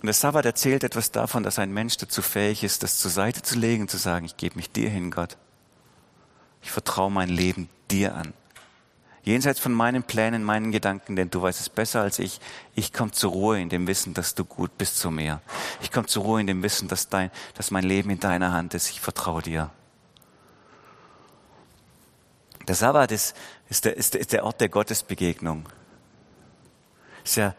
Und 0.00 0.07
der 0.07 0.14
Sabbat 0.14 0.44
erzählt 0.44 0.85
etwas 0.85 1.12
davon, 1.12 1.42
dass 1.42 1.59
ein 1.59 1.72
Mensch 1.72 1.96
dazu 1.96 2.20
fähig 2.20 2.62
ist, 2.62 2.83
das 2.83 2.98
zur 2.98 3.11
Seite 3.11 3.40
zu 3.40 3.59
legen 3.59 3.83
und 3.83 3.90
zu 3.90 3.96
sagen, 3.96 4.27
ich 4.27 4.37
gebe 4.37 4.57
mich 4.57 4.70
dir 4.70 4.90
hin, 4.90 5.11
Gott. 5.11 5.38
Ich 6.62 6.70
vertraue 6.70 7.11
mein 7.11 7.31
Leben 7.31 7.70
dir 7.90 8.14
an. 8.14 8.35
Jenseits 9.25 9.59
von 9.59 9.73
meinen 9.73 10.03
Plänen, 10.03 10.45
meinen 10.45 10.71
Gedanken, 10.71 11.17
denn 11.17 11.31
du 11.31 11.41
weißt 11.41 11.59
es 11.59 11.71
besser 11.71 12.03
als 12.03 12.19
ich. 12.19 12.41
Ich 12.75 12.93
komme 12.93 13.11
zur 13.11 13.33
Ruhe 13.33 13.59
in 13.59 13.71
dem 13.71 13.87
Wissen, 13.87 14.13
dass 14.13 14.35
du 14.35 14.45
gut 14.45 14.77
bist 14.77 14.99
zu 14.99 15.11
mir. 15.11 15.41
Ich 15.81 15.91
komme 15.91 16.07
zur 16.07 16.25
Ruhe 16.25 16.43
in 16.43 16.47
dem 16.47 16.63
Wissen, 16.63 16.89
dass, 16.89 17.09
dein, 17.09 17.31
dass 17.55 17.71
mein 17.71 17.85
Leben 17.85 18.11
in 18.11 18.21
deiner 18.21 18.53
Hand 18.53 18.75
ist. 18.75 18.91
Ich 18.91 19.01
vertraue 19.01 19.41
dir. 19.41 19.71
Der 22.69 22.75
Sabbat 22.75 23.13
ist, 23.13 23.35
ist, 23.71 23.87
der, 23.87 23.97
ist, 23.97 24.15
ist 24.15 24.33
der 24.35 24.45
Ort 24.45 24.61
der 24.61 24.69
Gottesbegegnung. 24.69 25.67
Ist 27.25 27.37
ja 27.37 27.55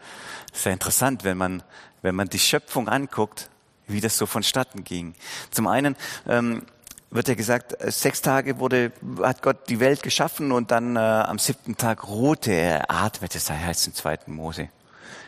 sehr 0.52 0.72
interessant, 0.72 1.24
wenn 1.24 1.36
man, 1.36 1.64
wenn 2.02 2.14
man 2.14 2.28
die 2.28 2.38
Schöpfung 2.38 2.88
anguckt, 2.88 3.50
wie 3.88 4.00
das 4.00 4.16
so 4.16 4.26
vonstatten 4.26 4.84
ging. 4.84 5.14
Zum 5.50 5.66
einen 5.66 5.96
ähm, 6.28 6.64
wird 7.10 7.28
ja 7.28 7.34
gesagt, 7.34 7.80
äh, 7.80 7.90
sechs 7.90 8.22
Tage 8.22 8.58
wurde, 8.58 8.92
hat 9.22 9.42
Gott 9.42 9.68
die 9.68 9.80
Welt 9.80 10.02
geschaffen 10.02 10.52
und 10.52 10.70
dann 10.70 10.96
äh, 10.96 10.98
am 10.98 11.38
siebten 11.38 11.76
Tag 11.76 12.08
ruhte 12.08 12.52
er, 12.52 12.90
atmete, 12.90 13.34
das 13.34 13.50
heißt 13.50 13.86
im 13.88 13.94
zweiten 13.94 14.34
Mose. 14.34 14.68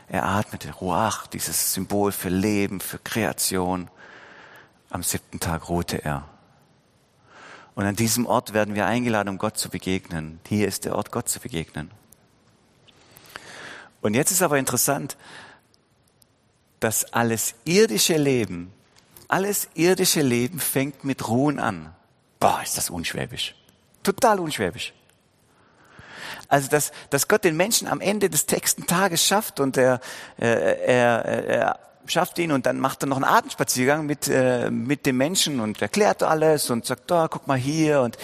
Er 0.09 0.25
atmete, 0.25 0.73
Ruach, 0.73 1.27
dieses 1.27 1.75
Symbol 1.75 2.13
für 2.13 2.31
Leben, 2.31 2.81
für 2.81 2.99
Kreation. 2.99 3.91
Am 4.91 5.03
siebten 5.03 5.39
Tag 5.39 5.69
ruhte 5.69 6.03
er. 6.03 6.25
Und 7.75 7.85
an 7.85 7.95
diesem 7.95 8.27
Ort 8.27 8.55
werden 8.55 8.75
wir 8.75 8.87
eingeladen, 8.87 9.29
um 9.29 9.39
Gott 9.39 9.59
zu 9.59 9.69
begegnen. 9.69 10.41
Hier 10.49 10.67
ist 10.67 10.87
der 10.87 10.97
Ort, 10.97 11.13
Gott 11.13 11.29
zu 11.29 11.41
begegnen. 11.41 11.91
Und 14.01 14.15
jetzt 14.15 14.31
ist 14.31 14.43
aber 14.43 14.59
interessant, 14.59 15.17
dass 16.81 17.13
alles 17.13 17.55
irdische 17.65 18.17
Leben 18.17 18.73
alles 19.29 19.69
irdische 19.75 20.23
Leben 20.23 20.59
fängt 20.59 21.05
mit 21.05 21.29
Ruhen 21.29 21.59
an. 21.59 21.95
Boah, 22.41 22.61
ist 22.63 22.77
das 22.77 22.91
unschwäbisch. 22.91 23.55
Total 24.03 24.41
unschwäbisch. 24.41 24.95
Also, 26.49 26.69
dass, 26.69 26.93
dass 27.11 27.29
Gott 27.29 27.45
den 27.45 27.57
Menschen 27.57 27.89
am 27.89 28.01
Ende 28.01 28.31
des 28.31 28.47
texten 28.47 28.87
Tages 28.87 29.23
schafft 29.25 29.61
und 29.61 29.77
er, 29.77 30.01
äh, 30.39 30.47
er, 30.47 31.25
er 31.25 31.79
schafft 32.07 32.39
ihn 32.39 32.53
und 32.53 32.65
dann 32.65 32.81
macht 32.81 33.03
er 33.03 33.07
noch 33.07 33.17
einen 33.17 33.25
Abendspaziergang 33.25 34.07
mit, 34.07 34.29
äh, 34.29 34.71
mit 34.71 35.05
dem 35.05 35.19
Menschen 35.19 35.61
und 35.61 35.83
erklärt 35.83 36.23
alles 36.23 36.71
und 36.71 36.87
sagt, 36.87 37.11
da, 37.11 37.25
oh, 37.25 37.29
guck 37.29 37.47
mal 37.47 37.59
hier 37.59 38.01
und 38.01 38.17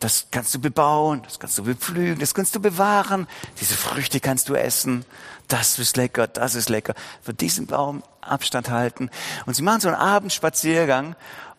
das 0.00 0.26
kannst 0.30 0.54
du 0.54 0.60
bebauen, 0.60 1.22
das 1.24 1.38
kannst 1.38 1.58
du 1.58 1.64
bepflügen, 1.64 2.18
das 2.18 2.34
kannst 2.34 2.54
du 2.56 2.60
bewahren, 2.60 3.28
diese 3.60 3.74
Früchte 3.74 4.18
kannst 4.18 4.48
du 4.48 4.54
essen, 4.54 5.04
das 5.48 5.78
ist 5.78 5.96
lecker, 5.96 6.26
das 6.26 6.54
ist 6.54 6.68
lecker. 6.68 6.94
Für 7.22 7.34
diesen 7.34 7.66
Baum 7.66 8.02
Abstand 8.20 8.70
halten. 8.70 9.10
Und 9.46 9.54
sie 9.54 9.62
machen 9.62 9.80
so 9.80 9.88
einen 9.88 9.96
Abendspaziergang 9.96 11.16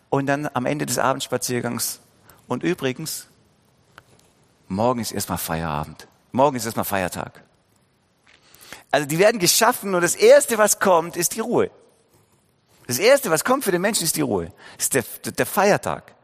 und 0.08 0.26
dann 0.26 0.48
am 0.54 0.66
Ende 0.66 0.86
des 0.86 0.98
Abendspaziergangs. 0.98 2.00
Und 2.46 2.62
übrigens, 2.62 3.26
morgen 4.68 5.00
ist 5.00 5.12
erstmal 5.12 5.38
Feierabend. 5.38 6.06
Morgen 6.32 6.56
ist 6.56 6.64
erstmal 6.64 6.84
Feiertag. 6.84 7.42
Also 8.92 9.06
die 9.06 9.18
werden 9.18 9.40
geschaffen 9.40 9.94
und 9.94 10.02
das 10.02 10.14
Erste, 10.14 10.58
was 10.58 10.78
kommt, 10.78 11.16
ist 11.16 11.34
die 11.34 11.40
Ruhe. 11.40 11.70
Das 12.86 12.98
Erste, 12.98 13.30
was 13.30 13.44
kommt 13.44 13.64
für 13.64 13.70
den 13.70 13.80
Menschen, 13.80 14.04
ist 14.04 14.16
die 14.16 14.20
Ruhe. 14.20 14.52
Ist 14.78 14.94
der, 14.94 15.04
der 15.24 15.46
Feiertag. 15.46 16.14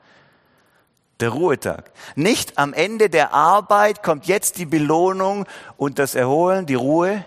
Der 1.21 1.31
Ruhetag. 1.31 1.93
Nicht 2.17 2.59
am 2.59 2.73
Ende 2.73 3.09
der 3.09 3.33
Arbeit 3.33 4.03
kommt 4.03 4.27
jetzt 4.27 4.59
die 4.59 4.67
Belohnung 4.67 5.47
und 5.77 5.99
das 5.99 6.15
Erholen, 6.15 6.67
die 6.67 6.75
Ruhe, 6.75 7.25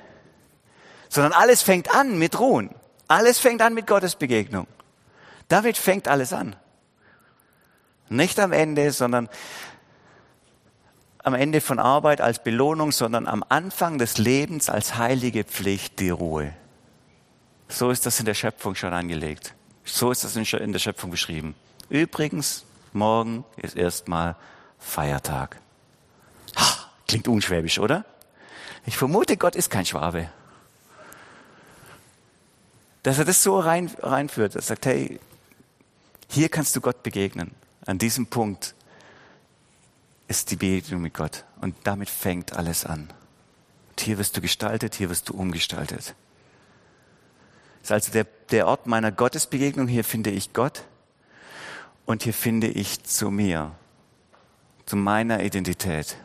sondern 1.09 1.33
alles 1.33 1.61
fängt 1.61 1.93
an 1.93 2.17
mit 2.17 2.39
Ruhen. 2.39 2.69
Alles 3.07 3.39
fängt 3.39 3.61
an 3.61 3.73
mit 3.73 3.87
Gottes 3.87 4.15
Begegnung. 4.15 4.67
Damit 5.47 5.77
fängt 5.77 6.07
alles 6.07 6.31
an. 6.31 6.55
Nicht 8.07 8.39
am 8.39 8.53
Ende, 8.53 8.91
sondern 8.91 9.27
am 11.23 11.33
Ende 11.33 11.59
von 11.59 11.79
Arbeit 11.79 12.21
als 12.21 12.43
Belohnung, 12.43 12.91
sondern 12.91 13.27
am 13.27 13.43
Anfang 13.49 13.97
des 13.97 14.17
Lebens 14.17 14.69
als 14.69 14.95
heilige 14.97 15.43
Pflicht 15.43 15.99
die 15.99 16.09
Ruhe. 16.09 16.53
So 17.67 17.91
ist 17.91 18.05
das 18.05 18.19
in 18.19 18.25
der 18.25 18.33
Schöpfung 18.35 18.75
schon 18.75 18.93
angelegt. 18.93 19.53
So 19.83 20.11
ist 20.11 20.23
das 20.23 20.35
in 20.35 20.71
der 20.71 20.79
Schöpfung 20.79 21.11
beschrieben. 21.11 21.55
Übrigens, 21.89 22.65
morgen 22.93 23.43
ist 23.57 23.75
erstmal 23.75 24.35
Feiertag. 24.77 25.59
Ha, 26.55 26.89
klingt 27.07 27.27
unschwäbisch, 27.27 27.79
oder? 27.79 28.05
Ich 28.85 28.97
vermute, 28.97 29.37
Gott 29.37 29.55
ist 29.55 29.69
kein 29.69 29.85
Schwabe. 29.85 30.29
Dass 33.09 33.17
er 33.17 33.25
das 33.25 33.41
so 33.41 33.59
rein, 33.59 33.89
reinführt, 34.03 34.53
er 34.53 34.61
sagt, 34.61 34.85
hey, 34.85 35.19
hier 36.29 36.47
kannst 36.47 36.75
du 36.75 36.79
Gott 36.79 37.01
begegnen. 37.01 37.55
An 37.87 37.97
diesem 37.97 38.27
Punkt 38.27 38.75
ist 40.27 40.51
die 40.51 40.57
Begegnung 40.57 41.01
mit 41.01 41.15
Gott. 41.15 41.43
Und 41.59 41.75
damit 41.85 42.07
fängt 42.07 42.53
alles 42.53 42.85
an. 42.85 43.09
Und 43.89 43.99
hier 43.99 44.19
wirst 44.19 44.37
du 44.37 44.41
gestaltet, 44.41 44.93
hier 44.93 45.09
wirst 45.09 45.27
du 45.27 45.33
umgestaltet. 45.33 46.13
Das 47.81 47.85
ist 47.85 47.91
also 47.91 48.11
der, 48.11 48.27
der 48.51 48.67
Ort 48.67 48.85
meiner 48.85 49.11
Gottesbegegnung. 49.11 49.87
Hier 49.87 50.03
finde 50.03 50.29
ich 50.29 50.53
Gott. 50.53 50.83
Und 52.05 52.21
hier 52.21 52.33
finde 52.35 52.67
ich 52.67 53.03
zu 53.05 53.31
mir, 53.31 53.71
zu 54.85 54.95
meiner 54.95 55.43
Identität. 55.43 56.15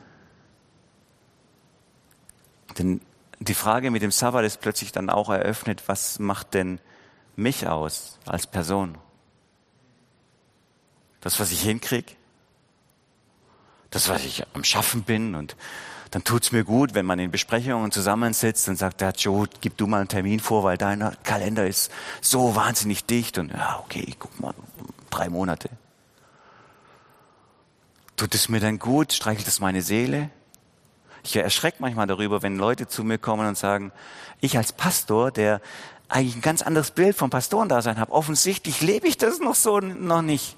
Denn 2.77 3.01
die 3.41 3.55
Frage 3.55 3.91
mit 3.91 4.03
dem 4.03 4.11
Sabbat 4.11 4.45
ist 4.45 4.61
plötzlich 4.61 4.93
dann 4.93 5.11
auch 5.11 5.29
eröffnet, 5.29 5.83
was 5.87 6.19
macht 6.19 6.55
denn 6.55 6.81
mich 7.37 7.67
aus 7.67 8.19
als 8.27 8.47
Person? 8.47 8.99
Das, 11.21 11.41
was 11.41 11.53
ich 11.53 11.63
hinkriege? 11.63 12.13
Das, 13.91 14.09
was 14.09 14.25
ich 14.25 14.45
am 14.55 14.65
Schaffen 14.65 15.03
bin 15.03 15.35
und 15.35 15.57
dann 16.11 16.23
tut's 16.23 16.53
mir 16.53 16.63
gut, 16.63 16.95
wenn 16.95 17.07
man 17.07 17.19
in 17.19 17.33
Besprechungen 17.33 17.91
zusammensitzt 17.91 18.69
und 18.69 18.77
sagt, 18.77 19.01
ja, 19.01 19.11
Joe, 19.11 19.49
gib 19.61 19.77
du 19.77 19.89
mal 19.89 19.99
einen 19.99 20.09
Termin 20.09 20.39
vor, 20.39 20.63
weil 20.63 20.79
dein 20.79 21.17
Kalender 21.25 21.67
ist 21.67 21.91
so 22.21 22.55
wahnsinnig 22.55 23.05
dicht 23.05 23.39
und 23.39 23.51
ja, 23.51 23.81
okay, 23.85 24.05
ich 24.07 24.19
guck 24.19 24.39
mal, 24.39 24.55
drei 25.11 25.29
Monate. 25.29 25.71
Tut 28.17 28.33
es 28.35 28.49
mir 28.49 28.61
dann 28.61 28.79
gut? 28.79 29.13
Streichelt 29.13 29.49
es 29.49 29.59
meine 29.59 29.83
Seele? 29.83 30.31
Ich 31.25 31.35
erschrecke 31.37 31.79
manchmal 31.81 32.07
darüber, 32.07 32.43
wenn 32.43 32.57
Leute 32.57 32.87
zu 32.87 33.03
mir 33.03 33.19
kommen 33.19 33.49
und 33.49 33.59
sagen, 33.59 33.93
ich 34.41 34.57
als 34.57 34.73
Pastor, 34.73 35.31
der 35.31 35.61
eigentlich 36.09 36.37
ein 36.37 36.43
ganz 36.43 36.63
anderes 36.63 36.91
Bild 36.91 37.17
vom 37.17 37.31
Pastorendasein 37.31 37.99
habe, 37.99 38.13
offensichtlich 38.13 38.81
lebe 38.81 39.09
ich 39.09 39.19
das 39.19 39.41
noch 39.41 39.55
so 39.55 39.81
noch 39.81 40.23
nicht. 40.23 40.57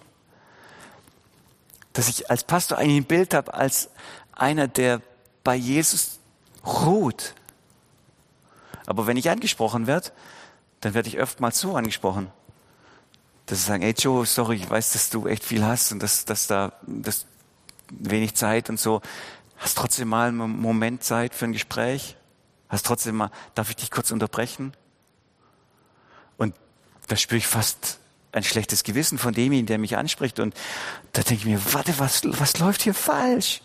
Dass 1.93 2.09
ich 2.09 2.31
als 2.31 2.45
Pastor 2.45 2.79
eigentlich 2.79 2.99
ein 2.99 3.05
Bild 3.05 3.33
habe 3.33 3.55
als 3.55 3.91
einer, 4.33 4.69
der 4.69 5.01
bei 5.45 5.55
Jesus 5.55 6.19
ruht. 6.67 7.35
Aber 8.87 9.07
wenn 9.07 9.17
ich 9.17 9.31
angesprochen 9.31 9.87
werde, 9.87 10.11
dann 10.81 10.93
werde 10.93 11.09
ich 11.09 11.21
oftmals 11.21 11.59
so 11.59 11.75
angesprochen 11.75 12.31
dass 13.47 13.61
sie 13.61 13.67
sagen, 13.67 13.83
ey 13.83 13.95
Joe, 13.97 14.27
sorry, 14.27 14.57
ich 14.57 14.69
weiß, 14.69 14.93
dass 14.93 15.09
du 15.11 15.27
echt 15.29 15.45
viel 15.45 15.65
hast 15.65 15.93
und 15.93 16.03
dass, 16.03 16.25
dass 16.25 16.49
da 16.49 16.73
dass 16.87 17.27
wenig 17.91 18.35
Zeit 18.35 18.69
und 18.69 18.81
so. 18.81 19.01
Hast 19.57 19.79
trotzdem 19.79 20.09
mal 20.09 20.29
einen 20.29 20.37
Moment 20.37 21.03
Zeit 21.03 21.35
für 21.35 21.47
ein 21.47 21.53
Gespräch? 21.53 22.17
Hast 22.69 22.87
trotzdem 22.87 23.17
mal, 23.17 23.31
darf 23.55 23.71
ich 23.71 23.77
dich 23.77 23.91
kurz 23.91 24.11
unterbrechen? 24.11 24.73
Und 26.37 26.55
da 27.09 27.17
spüre 27.17 27.39
ich 27.39 27.47
fast 27.47 27.99
ein 28.33 28.43
schlechtes 28.43 28.85
Gewissen 28.85 29.19
von 29.19 29.33
demjenigen, 29.33 29.67
der 29.67 29.79
mich 29.79 29.97
anspricht. 29.97 30.41
Und 30.41 30.55
da 31.13 31.23
denke 31.23 31.41
ich 31.41 31.47
mir, 31.47 31.75
warte, 31.75 31.99
was, 31.99 32.23
was 32.25 32.59
läuft 32.59 32.83
hier 32.83 32.95
falsch? 32.95 33.63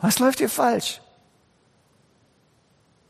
Was 0.00 0.18
läuft 0.18 0.38
hier 0.38 0.50
falsch? 0.50 1.00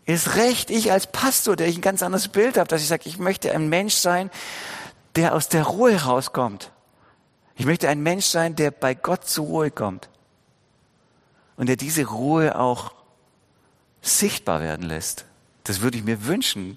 Ist 0.05 0.37
recht, 0.37 0.71
ich 0.71 0.93
als 0.93 1.11
Pastor, 1.11 1.57
der 1.57 1.69
ich 1.69 1.79
ein 1.79 1.83
ganz 1.83 2.03
anderes 2.03 2.29
Bild 2.29 2.59
habe, 2.59 2.69
dass 2.69 2.83
ich 2.83 2.89
sage, 2.89 3.09
ich 3.09 3.19
möchte 3.19 3.53
ein 3.53 3.69
Mensch 3.69 3.95
sein, 3.95 4.31
der 5.17 5.35
aus 5.35 5.49
der 5.49 5.65
Ruhe 5.65 5.97
rauskommt. 6.03 6.71
Ich 7.57 7.65
möchte 7.65 7.89
ein 7.89 8.03
Mensch 8.03 8.27
sein, 8.27 8.57
der 8.57 8.71
bei 8.71 8.95
Gott 8.95 9.27
zur 9.27 9.47
Ruhe 9.47 9.71
kommt. 9.71 10.11
Und 11.57 11.69
der 11.69 11.77
diese 11.77 12.05
Ruhe 12.07 12.59
auch 12.59 12.93
sichtbar 14.03 14.61
werden 14.61 14.87
lässt. 14.87 15.25
Das 15.65 15.81
würde 15.81 15.99
ich 15.99 16.05
mir 16.05 16.27
wünschen. 16.27 16.77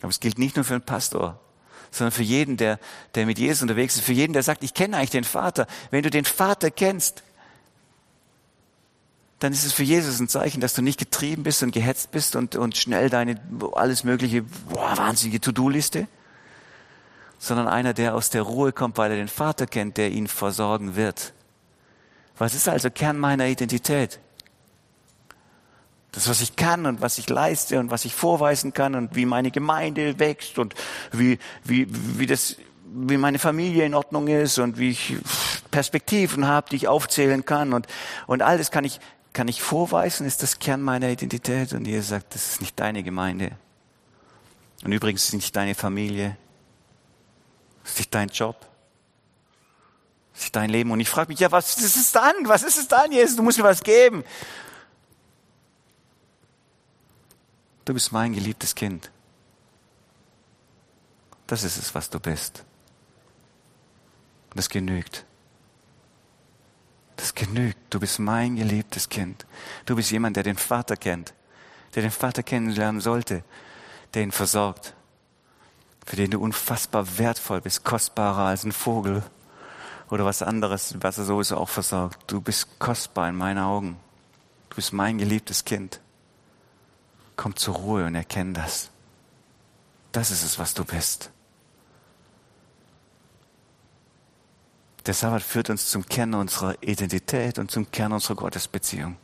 Aber 0.00 0.10
es 0.10 0.20
gilt 0.20 0.38
nicht 0.38 0.56
nur 0.56 0.64
für 0.64 0.74
einen 0.74 0.84
Pastor, 0.84 1.38
sondern 1.90 2.12
für 2.12 2.22
jeden, 2.22 2.56
der, 2.56 2.78
der 3.14 3.26
mit 3.26 3.38
Jesus 3.38 3.62
unterwegs 3.62 3.96
ist, 3.96 4.04
für 4.04 4.12
jeden, 4.12 4.32
der 4.32 4.42
sagt, 4.42 4.62
ich 4.62 4.74
kenne 4.74 4.96
eigentlich 4.96 5.10
den 5.10 5.24
Vater. 5.24 5.66
Wenn 5.90 6.02
du 6.02 6.10
den 6.10 6.24
Vater 6.24 6.70
kennst, 6.70 7.22
dann 9.38 9.52
ist 9.52 9.64
es 9.64 9.72
für 9.72 9.82
Jesus 9.82 10.18
ein 10.18 10.28
Zeichen, 10.28 10.60
dass 10.60 10.74
du 10.74 10.82
nicht 10.82 10.98
getrieben 10.98 11.42
bist 11.42 11.62
und 11.62 11.72
gehetzt 11.72 12.10
bist 12.10 12.36
und, 12.36 12.56
und 12.56 12.76
schnell 12.76 13.10
deine 13.10 13.40
alles 13.74 14.04
mögliche 14.04 14.42
boah, 14.42 14.96
wahnsinnige 14.96 15.40
To-Do-Liste, 15.40 16.08
sondern 17.38 17.68
einer, 17.68 17.92
der 17.92 18.14
aus 18.14 18.30
der 18.30 18.42
Ruhe 18.42 18.72
kommt, 18.72 18.96
weil 18.96 19.10
er 19.10 19.16
den 19.18 19.28
Vater 19.28 19.66
kennt, 19.66 19.98
der 19.98 20.10
ihn 20.10 20.26
versorgen 20.26 20.96
wird. 20.96 21.34
Was 22.38 22.54
ist 22.54 22.68
also 22.68 22.90
Kern 22.90 23.18
meiner 23.18 23.46
Identität? 23.46 24.20
Das, 26.12 26.28
was 26.28 26.40
ich 26.40 26.56
kann 26.56 26.86
und 26.86 27.02
was 27.02 27.18
ich 27.18 27.28
leiste 27.28 27.78
und 27.78 27.90
was 27.90 28.04
ich 28.04 28.14
vorweisen 28.14 28.72
kann 28.72 28.94
und 28.94 29.14
wie 29.14 29.26
meine 29.26 29.50
Gemeinde 29.50 30.18
wächst 30.18 30.58
und 30.58 30.74
wie, 31.12 31.38
wie, 31.64 31.86
wie 31.90 32.26
das, 32.26 32.56
wie 32.86 33.18
meine 33.18 33.38
Familie 33.38 33.84
in 33.84 33.94
Ordnung 33.94 34.28
ist 34.28 34.58
und 34.58 34.78
wie 34.78 34.90
ich 34.90 35.16
Perspektiven 35.70 36.46
habe, 36.46 36.70
die 36.70 36.76
ich 36.76 36.88
aufzählen 36.88 37.44
kann 37.44 37.74
und, 37.74 37.86
und 38.26 38.40
alles 38.40 38.70
kann 38.70 38.84
ich, 38.84 38.98
kann 39.34 39.48
ich 39.48 39.60
vorweisen, 39.60 40.26
ist 40.26 40.42
das 40.42 40.58
Kern 40.58 40.80
meiner 40.80 41.10
Identität. 41.10 41.74
Und 41.74 41.86
ihr 41.86 42.02
sagt, 42.02 42.34
das 42.34 42.48
ist 42.48 42.60
nicht 42.62 42.80
deine 42.80 43.02
Gemeinde. 43.02 43.50
Und 44.84 44.92
übrigens 44.92 45.24
ist 45.24 45.34
nicht 45.34 45.54
deine 45.54 45.74
Familie. 45.74 46.38
Das 47.82 47.92
ist 47.92 47.98
nicht 47.98 48.14
dein 48.14 48.28
Job. 48.28 48.56
Ist 50.38 50.54
dein 50.54 50.70
Leben. 50.70 50.90
Und 50.90 51.00
ich 51.00 51.08
frage 51.08 51.28
mich, 51.28 51.40
ja, 51.40 51.50
was 51.50 51.78
ist 51.78 51.96
es 51.96 52.12
dann? 52.12 52.34
Was 52.44 52.62
ist 52.62 52.78
es 52.78 52.88
dann, 52.88 53.10
Jesus? 53.10 53.36
Du 53.36 53.42
musst 53.42 53.58
mir 53.58 53.64
was 53.64 53.82
geben. 53.82 54.24
Du 57.84 57.94
bist 57.94 58.12
mein 58.12 58.32
geliebtes 58.32 58.74
Kind. 58.74 59.10
Das 61.46 61.62
ist 61.62 61.78
es, 61.78 61.94
was 61.94 62.10
du 62.10 62.18
bist. 62.18 62.64
Das 64.54 64.68
genügt. 64.68 65.24
Das 67.14 67.34
genügt. 67.34 67.78
Du 67.90 68.00
bist 68.00 68.18
mein 68.18 68.56
geliebtes 68.56 69.08
Kind. 69.08 69.46
Du 69.86 69.96
bist 69.96 70.10
jemand, 70.10 70.36
der 70.36 70.42
den 70.42 70.56
Vater 70.56 70.96
kennt, 70.96 71.32
der 71.94 72.02
den 72.02 72.10
Vater 72.10 72.42
kennenlernen 72.42 73.00
sollte, 73.00 73.44
der 74.14 74.22
ihn 74.22 74.32
versorgt, 74.32 74.94
für 76.04 76.16
den 76.16 76.30
du 76.30 76.40
unfassbar 76.40 77.18
wertvoll 77.18 77.60
bist, 77.60 77.84
kostbarer 77.84 78.46
als 78.46 78.64
ein 78.64 78.72
Vogel 78.72 79.22
oder 80.10 80.24
was 80.24 80.42
anderes, 80.42 80.96
was 81.00 81.18
er 81.18 81.24
sowieso 81.24 81.56
auch 81.56 81.68
versorgt. 81.68 82.30
Du 82.30 82.40
bist 82.40 82.78
kostbar 82.78 83.28
in 83.28 83.36
meinen 83.36 83.58
Augen. 83.58 83.96
Du 84.70 84.76
bist 84.76 84.92
mein 84.92 85.18
geliebtes 85.18 85.64
Kind. 85.64 86.00
Komm 87.36 87.56
zur 87.56 87.74
Ruhe 87.74 88.06
und 88.06 88.14
erkenn 88.14 88.54
das. 88.54 88.90
Das 90.12 90.30
ist 90.30 90.44
es, 90.44 90.58
was 90.58 90.74
du 90.74 90.84
bist. 90.84 91.30
Der 95.04 95.14
Sabbat 95.14 95.42
führt 95.42 95.70
uns 95.70 95.90
zum 95.90 96.06
Kern 96.06 96.34
unserer 96.34 96.82
Identität 96.82 97.58
und 97.58 97.70
zum 97.70 97.90
Kern 97.90 98.12
unserer 98.12 98.34
Gottesbeziehung. 98.34 99.16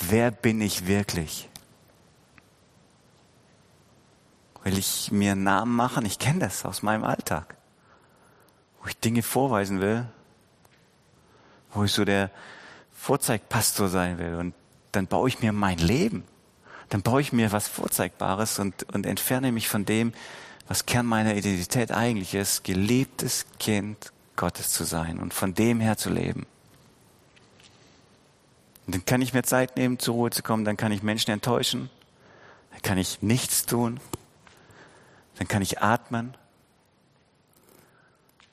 Wer 0.00 0.30
bin 0.30 0.60
ich 0.60 0.86
wirklich? 0.86 1.48
Will 4.62 4.78
ich 4.78 5.10
mir 5.10 5.32
einen 5.32 5.44
Namen 5.44 5.74
machen? 5.74 6.04
Ich 6.04 6.18
kenne 6.18 6.40
das 6.40 6.64
aus 6.64 6.82
meinem 6.82 7.02
Alltag. 7.02 7.57
Wo 8.82 8.88
ich 8.88 8.96
Dinge 8.98 9.22
vorweisen 9.22 9.80
will. 9.80 10.06
Wo 11.72 11.84
ich 11.84 11.92
so 11.92 12.04
der 12.04 12.30
Vorzeigpastor 12.92 13.88
sein 13.88 14.18
will. 14.18 14.34
Und 14.36 14.54
dann 14.92 15.06
baue 15.06 15.28
ich 15.28 15.40
mir 15.40 15.52
mein 15.52 15.78
Leben. 15.78 16.24
Dann 16.88 17.02
baue 17.02 17.20
ich 17.20 17.32
mir 17.32 17.52
was 17.52 17.68
Vorzeigbares 17.68 18.58
und, 18.58 18.84
und 18.94 19.04
entferne 19.04 19.52
mich 19.52 19.68
von 19.68 19.84
dem, 19.84 20.12
was 20.66 20.86
Kern 20.86 21.06
meiner 21.06 21.34
Identität 21.34 21.92
eigentlich 21.92 22.34
ist. 22.34 22.64
Geliebtes 22.64 23.46
Kind 23.58 24.12
Gottes 24.38 24.70
zu 24.70 24.84
sein 24.84 25.18
und 25.18 25.34
von 25.34 25.54
dem 25.54 25.80
her 25.80 25.98
zu 25.98 26.10
leben. 26.10 26.46
Und 28.86 28.94
dann 28.94 29.04
kann 29.04 29.20
ich 29.20 29.34
mir 29.34 29.42
Zeit 29.42 29.76
nehmen, 29.76 29.98
zur 29.98 30.14
Ruhe 30.14 30.30
zu 30.30 30.42
kommen, 30.42 30.64
dann 30.64 30.78
kann 30.78 30.92
ich 30.92 31.02
Menschen 31.02 31.30
enttäuschen, 31.32 31.90
dann 32.70 32.80
kann 32.80 32.96
ich 32.96 33.20
nichts 33.20 33.66
tun, 33.66 34.00
dann 35.36 35.46
kann 35.46 35.60
ich 35.60 35.82
atmen, 35.82 36.34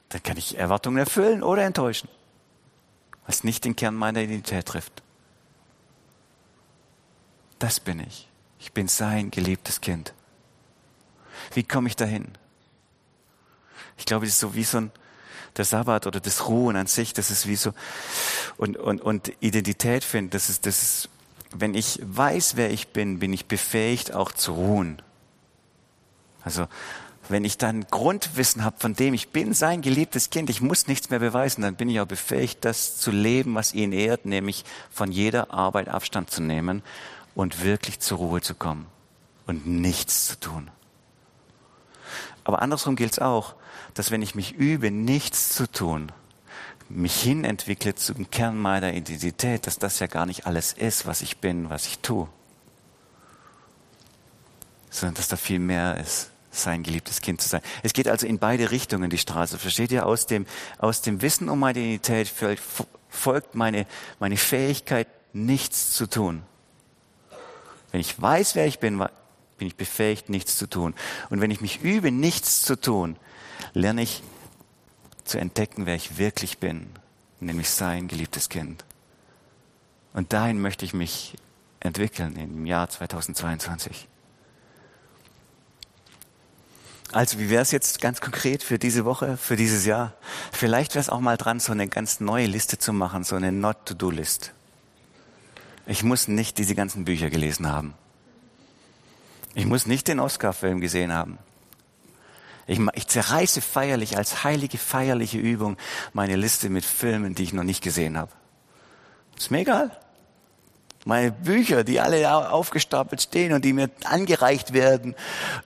Dann 0.10 0.24
kann 0.24 0.38
ich 0.38 0.58
Erwartungen 0.58 0.98
erfüllen 0.98 1.44
oder 1.44 1.64
enttäuschen, 1.64 2.10
was 3.26 3.44
nicht 3.44 3.66
den 3.66 3.76
Kern 3.76 3.96
meiner 3.96 4.22
Identität 4.22 4.66
trifft. 4.66 5.04
Das 7.60 7.80
bin 7.80 8.00
ich. 8.00 8.30
Ich 8.60 8.72
bin 8.72 8.88
sein 8.88 9.32
geliebtes 9.32 9.82
Kind. 9.82 10.14
Wie 11.54 11.64
komme 11.64 11.88
ich 11.88 11.96
dahin? 11.96 12.28
Ich 13.98 14.06
glaube, 14.06 14.26
das 14.26 14.36
ist 14.36 14.40
so 14.40 14.56
wie 14.56 14.64
so 14.64 14.78
ein, 14.78 14.92
der 15.58 15.66
Sabbat 15.66 16.06
oder 16.08 16.20
das 16.20 16.48
Ruhen 16.48 16.76
an 16.76 16.88
sich, 16.88 17.14
das 17.14 17.32
ist 17.32 17.48
wie 17.48 17.56
so, 17.56 17.74
und, 18.58 18.78
und, 18.78 19.02
und 19.02 19.32
Identität 19.40 20.04
finden, 20.04 20.32
das 20.32 20.50
ist, 20.50 20.66
das 20.66 20.84
ist, 20.84 21.10
wenn 21.52 21.74
ich 21.74 22.00
weiß, 22.04 22.58
wer 22.58 22.72
ich 22.72 22.90
bin, 22.90 23.20
bin 23.20 23.32
ich 23.32 23.46
befähigt 23.46 24.14
auch 24.14 24.32
zu 24.32 24.54
ruhen. 24.54 25.02
Also, 26.44 26.68
wenn 27.30 27.46
ich 27.46 27.58
dann 27.58 27.86
Grundwissen 27.88 28.64
habe 28.64 28.78
von 28.80 28.94
dem, 28.94 29.14
ich 29.14 29.30
bin 29.30 29.54
sein 29.54 29.82
geliebtes 29.82 30.30
Kind, 30.30 30.50
ich 30.50 30.62
muss 30.62 30.88
nichts 30.88 31.10
mehr 31.10 31.20
beweisen, 31.20 31.62
dann 31.62 31.76
bin 31.76 31.90
ich 31.90 32.00
auch 32.00 32.06
befähigt, 32.06 32.64
das 32.66 32.98
zu 32.98 33.12
leben, 33.12 33.56
was 33.56 33.74
ihn 33.74 33.92
ehrt, 33.92 34.26
nämlich 34.26 34.64
von 34.92 35.12
jeder 35.12 35.52
Arbeit 35.52 35.90
Abstand 35.90 36.30
zu 36.30 36.42
nehmen 36.42 36.84
und 37.34 37.64
wirklich 37.64 38.00
zur 38.00 38.20
Ruhe 38.20 38.42
zu 38.42 38.54
kommen 38.54 38.86
und 39.48 39.66
nichts 39.66 40.28
zu 40.28 40.40
tun. 40.40 40.70
Aber 42.44 42.62
andersrum 42.62 42.96
gilt 42.96 43.14
es 43.14 43.20
auch, 43.20 43.56
dass 43.96 44.12
wenn 44.12 44.22
ich 44.22 44.36
mich 44.36 44.54
übe, 44.54 44.92
nichts 44.92 45.56
zu 45.56 45.70
tun, 45.72 46.12
mich 46.90 47.20
hinentwickle 47.20 47.96
zum 47.96 48.30
Kern 48.30 48.58
meiner 48.58 48.94
Identität, 48.94 49.66
dass 49.66 49.80
das 49.80 50.00
ja 50.00 50.08
gar 50.08 50.28
nicht 50.28 50.46
alles 50.46 50.74
ist, 50.74 51.08
was 51.08 51.22
ich 51.22 51.38
bin, 51.38 51.70
was 51.72 51.88
ich 51.88 52.00
tue, 52.00 52.28
sondern 54.92 55.16
dass 55.16 55.28
da 55.28 55.38
viel 55.38 55.60
mehr 55.60 55.98
ist, 55.98 56.30
sein 56.56 56.84
geliebtes 56.84 57.22
Kind 57.22 57.42
zu 57.42 57.50
sein. 57.50 57.62
Es 57.84 57.94
geht 57.94 58.08
also 58.08 58.26
in 58.26 58.40
beide 58.40 58.72
Richtungen 58.72 59.10
die 59.10 59.18
Straße. 59.18 59.58
Versteht 59.58 59.92
ihr? 59.92 60.06
Aus 60.06 60.26
dem, 60.26 60.46
aus 60.78 61.02
dem 61.02 61.22
Wissen 61.22 61.50
um 61.50 61.60
meine 61.60 61.80
Identität 61.80 62.32
folgt 63.10 63.56
meine, 63.56 63.86
meine 64.20 64.38
Fähigkeit, 64.38 65.08
nichts 65.34 65.92
zu 65.94 66.08
tun. 66.08 66.44
Wenn 67.92 68.02
ich 68.02 68.20
weiß, 68.22 68.56
wer 68.56 68.66
ich 68.66 68.80
bin, 68.80 68.98
bin 69.58 69.68
ich 69.68 69.76
befähigt, 69.76 70.30
nichts 70.30 70.58
zu 70.58 70.68
tun. 70.68 70.94
Und 71.30 71.42
wenn 71.42 71.52
ich 71.52 71.62
mich 71.62 71.82
übe, 71.82 72.12
nichts 72.12 72.62
zu 72.62 72.80
tun, 72.80 73.18
lerne 73.74 74.02
ich 74.02 74.24
zu 75.24 75.38
entdecken, 75.38 75.86
wer 75.86 75.96
ich 75.96 76.18
wirklich 76.18 76.58
bin, 76.58 76.88
nämlich 77.40 77.70
sein 77.70 78.08
geliebtes 78.08 78.50
Kind. 78.50 78.86
Und 80.14 80.34
dahin 80.34 80.62
möchte 80.62 80.86
ich 80.86 80.94
mich 80.94 81.36
entwickeln 81.80 82.36
im 82.38 82.66
Jahr 82.66 82.90
2022. 82.90 84.08
Also 87.16 87.40
wie 87.40 87.50
wäre 87.50 87.62
es 87.62 87.72
jetzt 87.72 88.02
ganz 88.02 88.20
konkret 88.20 88.62
für 88.62 88.78
diese 88.78 89.06
Woche, 89.06 89.38
für 89.38 89.56
dieses 89.56 89.86
Jahr? 89.86 90.12
Vielleicht 90.52 90.96
wäre 90.96 91.00
es 91.00 91.08
auch 91.08 91.22
mal 91.22 91.38
dran, 91.38 91.62
so 91.62 91.72
eine 91.72 91.88
ganz 91.88 92.20
neue 92.20 92.46
Liste 92.46 92.78
zu 92.78 92.92
machen, 92.92 93.24
so 93.24 93.38
eine 93.38 93.54
Not-to-Do-List. 93.54 94.52
Ich 95.88 96.04
muss 96.04 96.28
nicht 96.28 96.58
diese 96.58 96.76
ganzen 96.76 97.06
Bücher 97.06 97.30
gelesen 97.30 97.72
haben. 97.72 97.94
Ich 99.54 99.66
muss 99.66 99.86
nicht 99.86 100.10
den 100.10 100.20
Oscar-Film 100.20 100.82
gesehen 100.82 101.14
haben. 101.14 101.38
Ich, 102.68 102.82
ich 102.96 103.08
zerreiße 103.08 103.62
feierlich 103.62 104.18
als 104.18 104.44
heilige 104.44 104.78
feierliche 104.78 105.38
Übung 105.38 105.78
meine 106.12 106.36
Liste 106.36 106.68
mit 106.68 106.84
Filmen, 106.84 107.34
die 107.34 107.44
ich 107.44 107.54
noch 107.54 107.64
nicht 107.64 107.82
gesehen 107.82 108.18
habe. 108.18 108.34
Ist 109.38 109.52
mir 109.52 109.60
egal. 109.60 109.98
Meine 111.08 111.32
Bücher, 111.32 111.84
die 111.84 112.00
alle 112.00 112.50
aufgestapelt 112.50 113.22
stehen 113.22 113.54
und 113.54 113.64
die 113.64 113.74
mir 113.74 113.92
angereicht 114.06 114.74
werden, 114.74 115.14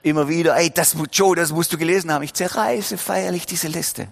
immer 0.02 0.28
wieder, 0.28 0.54
ey, 0.56 0.70
das, 0.70 0.94
Joe, 1.10 1.34
das 1.34 1.50
musst 1.50 1.72
du 1.72 1.78
gelesen 1.78 2.12
haben. 2.12 2.22
Ich 2.22 2.34
zerreiße 2.34 2.98
feierlich 2.98 3.46
diese 3.46 3.68
Liste. 3.68 4.08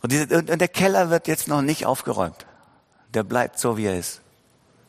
Und, 0.00 0.10
diese, 0.10 0.38
und 0.38 0.58
der 0.58 0.68
Keller 0.68 1.10
wird 1.10 1.28
jetzt 1.28 1.48
noch 1.48 1.60
nicht 1.60 1.84
aufgeräumt. 1.84 2.46
Der 3.12 3.24
bleibt 3.24 3.58
so, 3.58 3.76
wie 3.76 3.84
er 3.84 3.98
ist. 3.98 4.22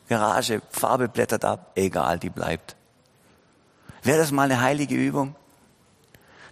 Garage, 0.08 0.62
Farbe 0.70 1.08
blättert 1.08 1.44
ab, 1.44 1.72
egal, 1.74 2.18
die 2.18 2.30
bleibt. 2.30 2.74
Wäre 4.02 4.18
das 4.18 4.30
mal 4.30 4.44
eine 4.44 4.62
heilige 4.62 4.94
Übung? 4.94 5.36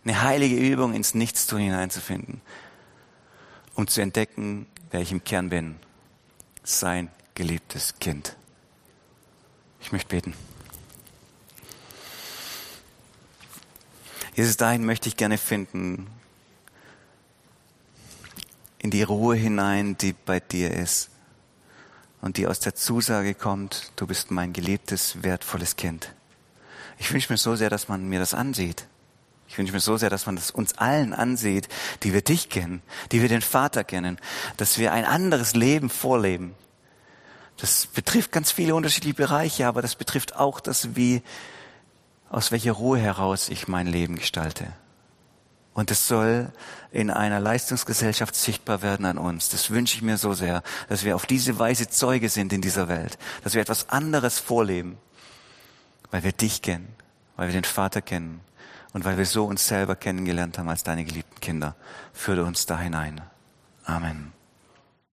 Eine 0.04 0.20
heilige 0.20 0.56
Übung, 0.56 0.92
ins 0.92 1.14
Nichtstun 1.14 1.60
hineinzufinden, 1.60 2.42
um 3.74 3.86
zu 3.86 4.02
entdecken, 4.02 4.66
wer 4.90 5.00
ich 5.00 5.12
im 5.12 5.24
Kern 5.24 5.48
bin. 5.48 5.76
Sein 6.62 7.08
geliebtes 7.34 7.94
Kind. 7.98 8.36
Ich 9.80 9.92
möchte 9.92 10.08
beten. 10.08 10.34
Jesus, 14.34 14.56
dahin 14.56 14.84
möchte 14.84 15.08
ich 15.08 15.16
gerne 15.16 15.38
finden, 15.38 16.08
in 18.78 18.90
die 18.90 19.02
Ruhe 19.02 19.36
hinein, 19.36 19.96
die 19.96 20.12
bei 20.12 20.40
dir 20.40 20.72
ist 20.72 21.10
und 22.20 22.36
die 22.36 22.46
aus 22.46 22.60
der 22.60 22.74
Zusage 22.74 23.34
kommt, 23.34 23.92
du 23.96 24.06
bist 24.06 24.30
mein 24.30 24.52
geliebtes, 24.52 25.22
wertvolles 25.22 25.76
Kind. 25.76 26.12
Ich 26.98 27.12
wünsche 27.12 27.32
mir 27.32 27.36
so 27.36 27.56
sehr, 27.56 27.70
dass 27.70 27.88
man 27.88 28.08
mir 28.08 28.18
das 28.18 28.34
ansieht. 28.34 28.86
Ich 29.48 29.58
wünsche 29.58 29.72
mir 29.72 29.80
so 29.80 29.96
sehr, 29.96 30.10
dass 30.10 30.26
man 30.26 30.36
das 30.36 30.50
uns 30.50 30.78
allen 30.78 31.12
ansieht, 31.12 31.68
die 32.02 32.12
wir 32.12 32.22
dich 32.22 32.48
kennen, 32.48 32.82
die 33.12 33.22
wir 33.22 33.28
den 33.28 33.42
Vater 33.42 33.84
kennen, 33.84 34.18
dass 34.56 34.78
wir 34.78 34.92
ein 34.92 35.04
anderes 35.04 35.54
Leben 35.54 35.90
vorleben. 35.90 36.54
Das 37.58 37.86
betrifft 37.86 38.32
ganz 38.32 38.50
viele 38.50 38.74
unterschiedliche 38.74 39.14
Bereiche, 39.14 39.66
aber 39.66 39.82
das 39.82 39.94
betrifft 39.94 40.36
auch 40.36 40.60
das, 40.60 40.96
wie, 40.96 41.22
aus 42.28 42.50
welcher 42.50 42.72
Ruhe 42.72 42.98
heraus 42.98 43.48
ich 43.48 43.68
mein 43.68 43.86
Leben 43.86 44.16
gestalte. 44.16 44.72
Und 45.72 45.90
es 45.90 46.06
soll 46.06 46.52
in 46.92 47.10
einer 47.10 47.40
Leistungsgesellschaft 47.40 48.36
sichtbar 48.36 48.82
werden 48.82 49.06
an 49.06 49.18
uns. 49.18 49.48
Das 49.48 49.70
wünsche 49.70 49.96
ich 49.96 50.02
mir 50.02 50.18
so 50.18 50.32
sehr, 50.32 50.62
dass 50.88 51.04
wir 51.04 51.16
auf 51.16 51.26
diese 51.26 51.58
Weise 51.58 51.88
Zeuge 51.88 52.28
sind 52.28 52.52
in 52.52 52.60
dieser 52.60 52.88
Welt, 52.88 53.18
dass 53.42 53.54
wir 53.54 53.60
etwas 53.60 53.88
anderes 53.88 54.38
vorleben, 54.38 54.96
weil 56.12 56.22
wir 56.22 56.32
dich 56.32 56.62
kennen, 56.62 56.94
weil 57.36 57.48
wir 57.48 57.54
den 57.54 57.64
Vater 57.64 58.02
kennen 58.02 58.40
und 58.92 59.04
weil 59.04 59.18
wir 59.18 59.26
so 59.26 59.44
uns 59.44 59.66
selber 59.66 59.96
kennengelernt 59.96 60.58
haben 60.58 60.68
als 60.68 60.84
deine 60.84 61.04
geliebten 61.04 61.40
Kinder. 61.40 61.74
Führe 62.12 62.44
uns 62.44 62.66
da 62.66 62.78
hinein. 62.78 63.20
Amen. 63.84 64.32